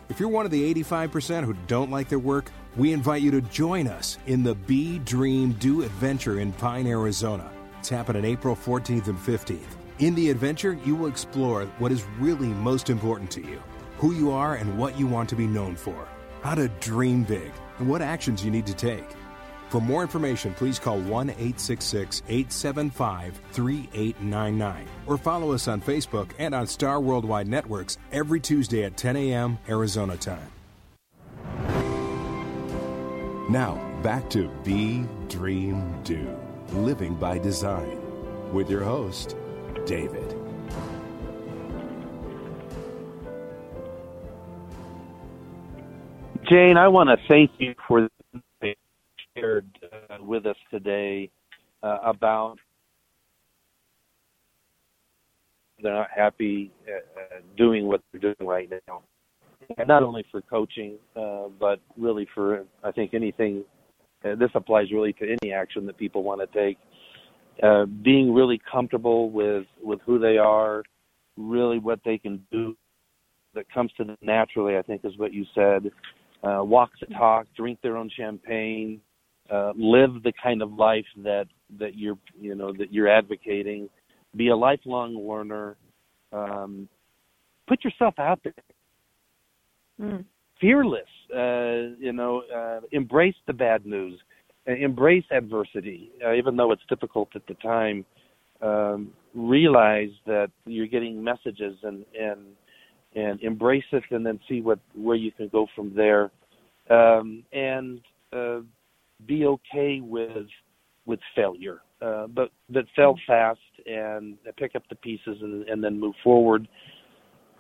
[0.09, 3.41] If you're one of the 85% who don't like their work, we invite you to
[3.41, 7.47] join us in the Be Dream Do adventure in Pine, Arizona.
[7.77, 9.77] It's happening April 14th and 15th.
[9.99, 13.61] In the adventure, you will explore what is really most important to you,
[13.99, 16.07] who you are and what you want to be known for,
[16.41, 19.05] how to dream big, and what actions you need to take.
[19.69, 26.55] For more information, please call 1 866 875 3899 or follow us on Facebook and
[26.55, 29.59] on Star Worldwide Networks every Tuesday at 10 a.m.
[29.67, 30.51] Arizona time.
[33.49, 36.37] Now, back to Be Dream Do
[36.71, 37.99] Living by Design
[38.53, 39.35] with your host,
[39.85, 40.38] David.
[46.47, 48.07] Jane, I want to thank you for
[48.61, 48.75] the
[49.35, 51.29] shared uh, with us today
[51.83, 52.57] uh, about
[55.81, 59.01] they're not happy uh, uh, doing what they're doing right now.
[59.77, 63.63] And not only for coaching, uh, but really for I think anything.
[64.23, 66.77] Uh, this applies really to any action that people want to take.
[68.03, 70.83] Being really comfortable with with who they are,
[71.37, 72.75] really what they can do,
[73.53, 74.77] that comes to them naturally.
[74.77, 75.91] I think is what you said
[76.43, 79.01] uh, walk the talk, drink their own champagne,
[79.51, 81.47] uh, live the kind of life that
[81.79, 83.89] that you're you know that you're advocating.
[84.35, 85.75] Be a lifelong learner.
[86.31, 86.87] Um,
[87.67, 88.53] put yourself out there.
[89.99, 90.23] Mm.
[90.61, 91.01] Fearless.
[91.33, 94.19] Uh, you know, uh, embrace the bad news.
[94.67, 98.05] Uh, embrace adversity, uh, even though it's difficult at the time.
[98.61, 102.39] Um, realize that you're getting messages and and
[103.15, 106.31] and embrace it and then see what where you can go from there.
[106.89, 108.01] Um, and
[108.33, 108.59] uh,
[109.25, 110.47] be okay with
[111.05, 111.81] with failure.
[112.01, 116.67] Uh, but but fail fast and pick up the pieces and, and then move forward.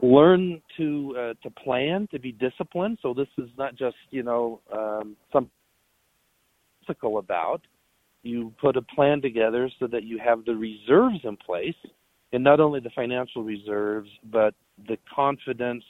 [0.01, 2.99] Learn to uh, to plan to be disciplined.
[3.01, 5.49] So this is not just you know um, some
[7.17, 7.61] about.
[8.23, 11.75] You put a plan together so that you have the reserves in place
[12.31, 14.53] and not only the financial reserves but
[14.87, 15.83] the confidence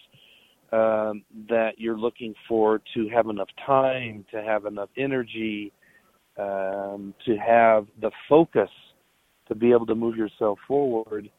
[0.71, 5.71] um, that you're looking for to have enough time, to have enough energy,
[6.37, 8.69] um, to have the focus
[9.47, 11.29] to be able to move yourself forward.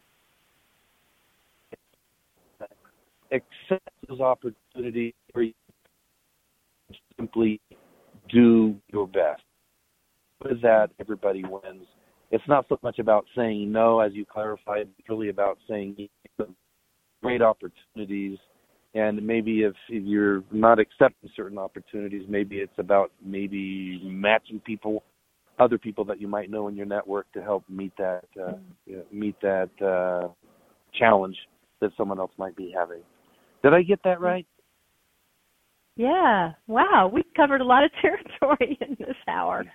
[3.30, 5.54] Accept those opportunities where you
[7.16, 7.60] simply
[8.28, 9.42] do your best.
[10.42, 11.86] With that, everybody wins.
[12.30, 14.88] It's not so much about saying no, as you clarified.
[14.98, 16.08] It's really about saying
[17.22, 18.38] great opportunities
[18.94, 25.02] and maybe if, if you're not accepting certain opportunities maybe it's about maybe matching people
[25.58, 28.52] other people that you might know in your network to help meet that uh,
[28.86, 30.28] you know, meet that uh,
[30.98, 31.36] challenge
[31.80, 33.02] that someone else might be having
[33.62, 34.46] did i get that right
[35.96, 36.52] Yeah.
[36.66, 37.10] Wow.
[37.12, 39.64] We covered a lot of territory in this hour.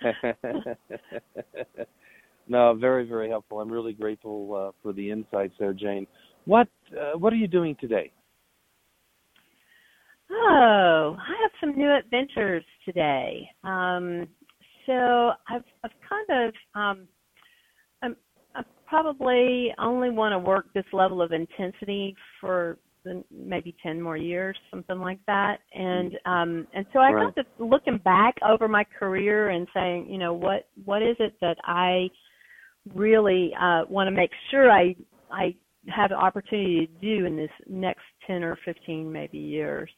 [2.48, 3.60] No, very very helpful.
[3.60, 6.06] I'm really grateful uh, for the insights there, Jane.
[6.44, 8.12] What uh, what are you doing today?
[10.30, 13.48] Oh, I have some new adventures today.
[13.64, 14.28] Um,
[14.86, 17.08] so I've I've kind of um,
[18.02, 18.16] I'm,
[18.54, 22.78] I probably only want to work this level of intensity for
[23.30, 27.32] maybe 10 more years something like that and um and so i right.
[27.34, 31.34] got to looking back over my career and saying you know what what is it
[31.40, 32.08] that i
[32.94, 34.94] really uh want to make sure i
[35.30, 35.54] i
[35.88, 39.90] have the opportunity to do in this next 10 or 15 maybe years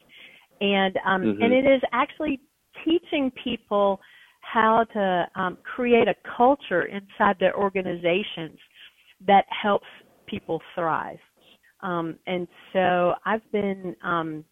[0.60, 1.42] and um mm-hmm.
[1.42, 2.40] and it is actually
[2.84, 4.00] teaching people
[4.40, 8.58] how to um, create a culture inside their organizations
[9.26, 9.86] that helps
[10.26, 11.18] people thrive.
[11.80, 14.44] Um, and so I've been um,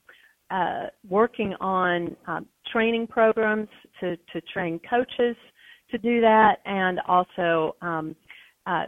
[0.51, 3.69] uh, working on um, training programs
[4.01, 5.37] to, to train coaches
[5.91, 8.17] to do that, and also um,
[8.67, 8.85] uh,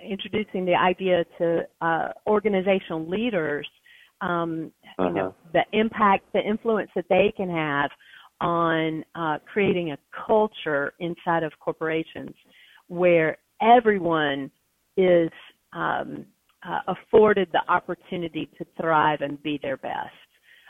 [0.00, 3.66] introducing the idea to uh, organizational leaders,
[4.20, 5.08] um, uh-huh.
[5.08, 7.90] you know, the impact, the influence that they can have
[8.40, 12.34] on uh, creating a culture inside of corporations
[12.88, 14.50] where everyone
[14.96, 15.30] is
[15.72, 16.24] um,
[16.68, 20.10] uh, afforded the opportunity to thrive and be their best.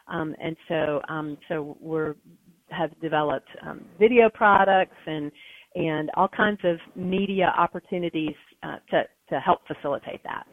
[0.08, 2.14] Um, and so, um, so we're
[2.70, 5.30] have developed um, video products and
[5.74, 10.46] and all kinds of media opportunities uh, to to help facilitate that.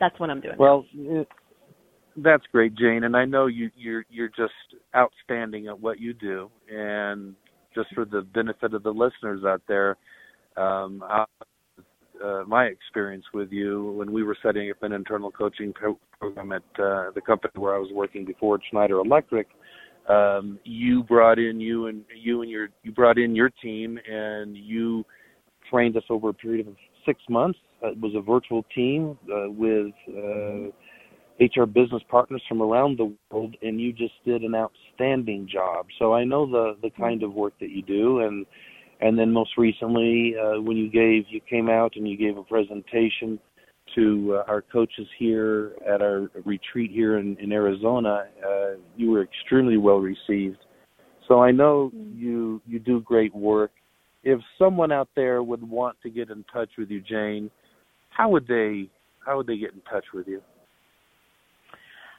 [0.00, 0.56] That's what I'm doing.
[0.58, 0.84] Well,
[2.16, 4.52] that's great, Jane, and I know you you're you're just
[4.94, 6.50] outstanding at what you do.
[6.70, 7.34] And
[7.74, 9.96] just for the benefit of the listeners out there,
[10.56, 11.02] um,
[12.24, 16.52] uh, my experience with you when we were setting up an internal coaching pro- program
[16.52, 19.48] at uh, the company where I was working before, Schneider Electric.
[20.08, 24.56] Um, you brought in you and you and your you brought in your team and
[24.56, 25.04] you
[25.68, 27.58] trained us over a period of six months.
[27.82, 30.70] Uh, it was a virtual team uh, with uh,
[31.40, 35.86] HR business partners from around the world, and you just did an outstanding job.
[35.98, 38.46] So I know the the kind of work that you do, and
[39.00, 42.42] and then most recently uh, when you gave you came out and you gave a
[42.42, 43.38] presentation
[43.96, 49.22] to uh, our coaches here at our retreat here in, in Arizona, uh, you were
[49.22, 50.58] extremely well received.
[51.26, 52.20] So I know Mm-hmm.
[52.20, 53.70] you you do great work.
[54.24, 57.50] If someone out there would want to get in touch with you, Jane,
[58.10, 58.88] how would they
[59.24, 60.40] how would they get in touch with you?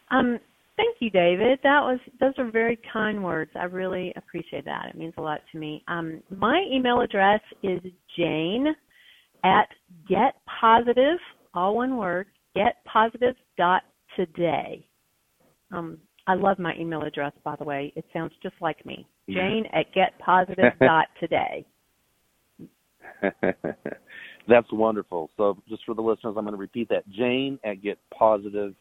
[0.09, 0.39] Um,
[0.77, 1.59] thank you, David.
[1.63, 3.51] That was those are very kind words.
[3.55, 4.87] I really appreciate that.
[4.89, 5.83] It means a lot to me.
[5.87, 7.79] Um, my email address is
[8.17, 8.67] Jane
[9.43, 9.67] at
[10.07, 11.19] get positive,
[11.57, 13.81] all one word, get positive dot
[14.15, 14.87] today.
[15.71, 15.97] Um,
[16.27, 17.91] I love my email address, by the way.
[17.95, 19.07] It sounds just like me.
[19.27, 21.65] Jane at get positive dot today.
[24.47, 25.31] That's wonderful.
[25.35, 27.09] So just for the listeners, I'm going to repeat that.
[27.09, 28.75] Jane at get positive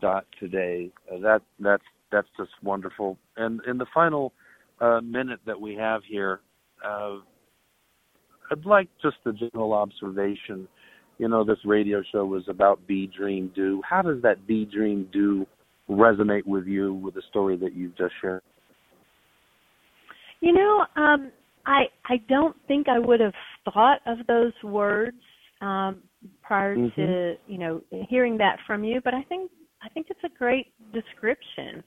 [0.00, 0.90] dot today.
[1.10, 1.82] Uh, that that's
[2.12, 3.18] that's just wonderful.
[3.36, 4.34] And in the final
[4.80, 6.40] uh, minute that we have here,
[6.86, 7.16] uh,
[8.50, 10.68] I'd like just a general observation.
[11.22, 13.80] You know, this radio show was about be, dream, do.
[13.88, 15.46] How does that be, dream, do
[15.88, 18.42] resonate with you with the story that you've just shared?
[20.40, 21.30] You know, um,
[21.64, 23.34] I I don't think I would have
[23.72, 25.16] thought of those words
[25.60, 26.02] um,
[26.42, 26.96] prior Mhm.
[26.96, 29.48] to you know hearing that from you, but I think
[29.80, 31.84] I think it's a great description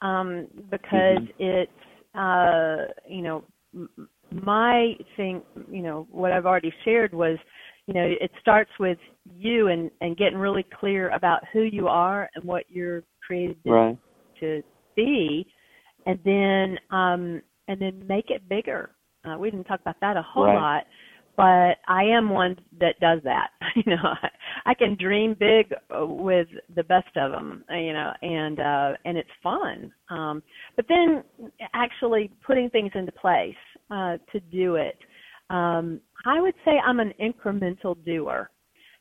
[0.00, 1.34] um, because Mhm.
[1.38, 1.82] it's
[2.14, 3.44] uh, you know
[4.30, 5.42] my thing.
[5.70, 7.38] You know what I've already shared was
[7.86, 8.98] you know it starts with
[9.36, 13.70] you and and getting really clear about who you are and what you're created to
[13.70, 13.98] Right.
[14.40, 14.62] to
[14.96, 15.46] be,
[16.06, 18.90] and then um, and then make it bigger.
[19.24, 20.54] Uh, we didn't talk about that a whole Right.
[20.54, 20.84] lot,
[21.36, 23.50] but I am one that does that.
[23.76, 24.28] you know, I,
[24.66, 27.64] I can dream big uh, with the best of them.
[27.70, 29.92] You know, and uh, and it's fun.
[30.08, 30.42] Um,
[30.76, 31.22] but then
[31.74, 33.54] actually putting things into place
[33.90, 34.98] uh, to do it.
[35.50, 38.50] Um, I would say I'm an incremental doer.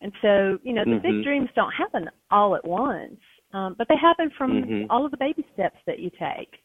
[0.01, 1.01] And so, you know, the Mhm.
[1.03, 3.19] big dreams don't happen all at once,
[3.53, 4.87] um, but they happen from Mhm.
[4.89, 6.61] all of the baby steps that you take.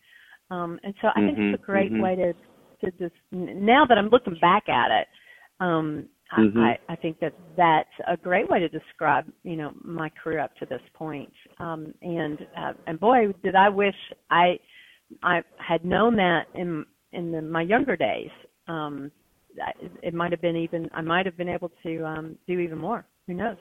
[0.51, 2.01] Um, and so I think it's a great mhm.
[2.01, 2.35] way to
[2.81, 5.09] to just n- now that I'm looking back at it,
[5.61, 6.09] um.
[6.31, 10.41] I, I, I think that that's a great way to describe you know my career
[10.41, 11.33] up to this point.
[11.59, 13.95] Um, and uh, and boy, did I wish
[14.31, 14.59] I
[15.23, 18.31] I had known that in in the, my younger days.
[18.67, 19.13] Um,
[20.03, 23.07] it might have been even I might have been able to um, do even more.
[23.27, 23.57] Who knows?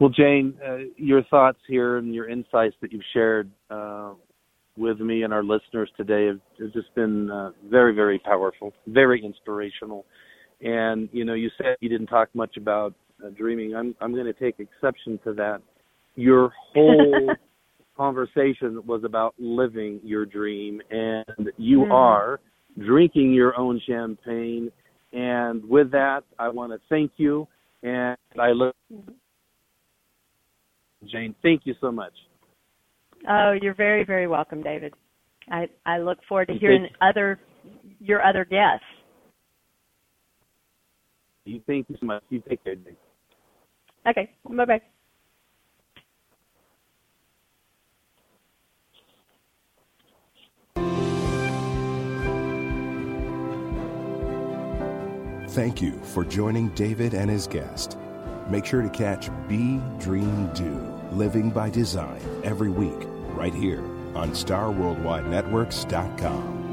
[0.00, 4.14] Well, Jane, uh, your thoughts here and your insights that you've shared uh,
[4.76, 9.24] with me and our listeners today have, have just been uh, very, very powerful, very
[9.24, 10.04] inspirational.
[10.60, 12.94] And you know, you said you didn't talk much about
[13.24, 13.74] uh, dreaming.
[13.74, 15.60] I'm I'm going to take exception to that.
[16.16, 17.36] Your whole
[17.96, 21.92] conversation was about living your dream, and you Mm.
[21.92, 22.40] are
[22.78, 24.70] drinking your own champagne.
[25.12, 27.46] And with that, I want to thank you,
[27.82, 28.74] and I look.
[31.06, 32.12] Jane, thank you so much.
[33.28, 34.92] Oh, you're very, very welcome, David.
[35.50, 37.38] I I look forward to hearing take- other
[38.00, 38.84] your other guests.
[41.44, 42.22] You thank you so much.
[42.30, 42.96] You take care, Jane.
[44.06, 44.82] Okay, bye bye.
[55.54, 57.96] Thank you for joining David and his guest.
[58.50, 63.84] Make sure to catch Be Dream Do Living by Design every week right here
[64.16, 66.63] on StarWorldWideNetworks.com.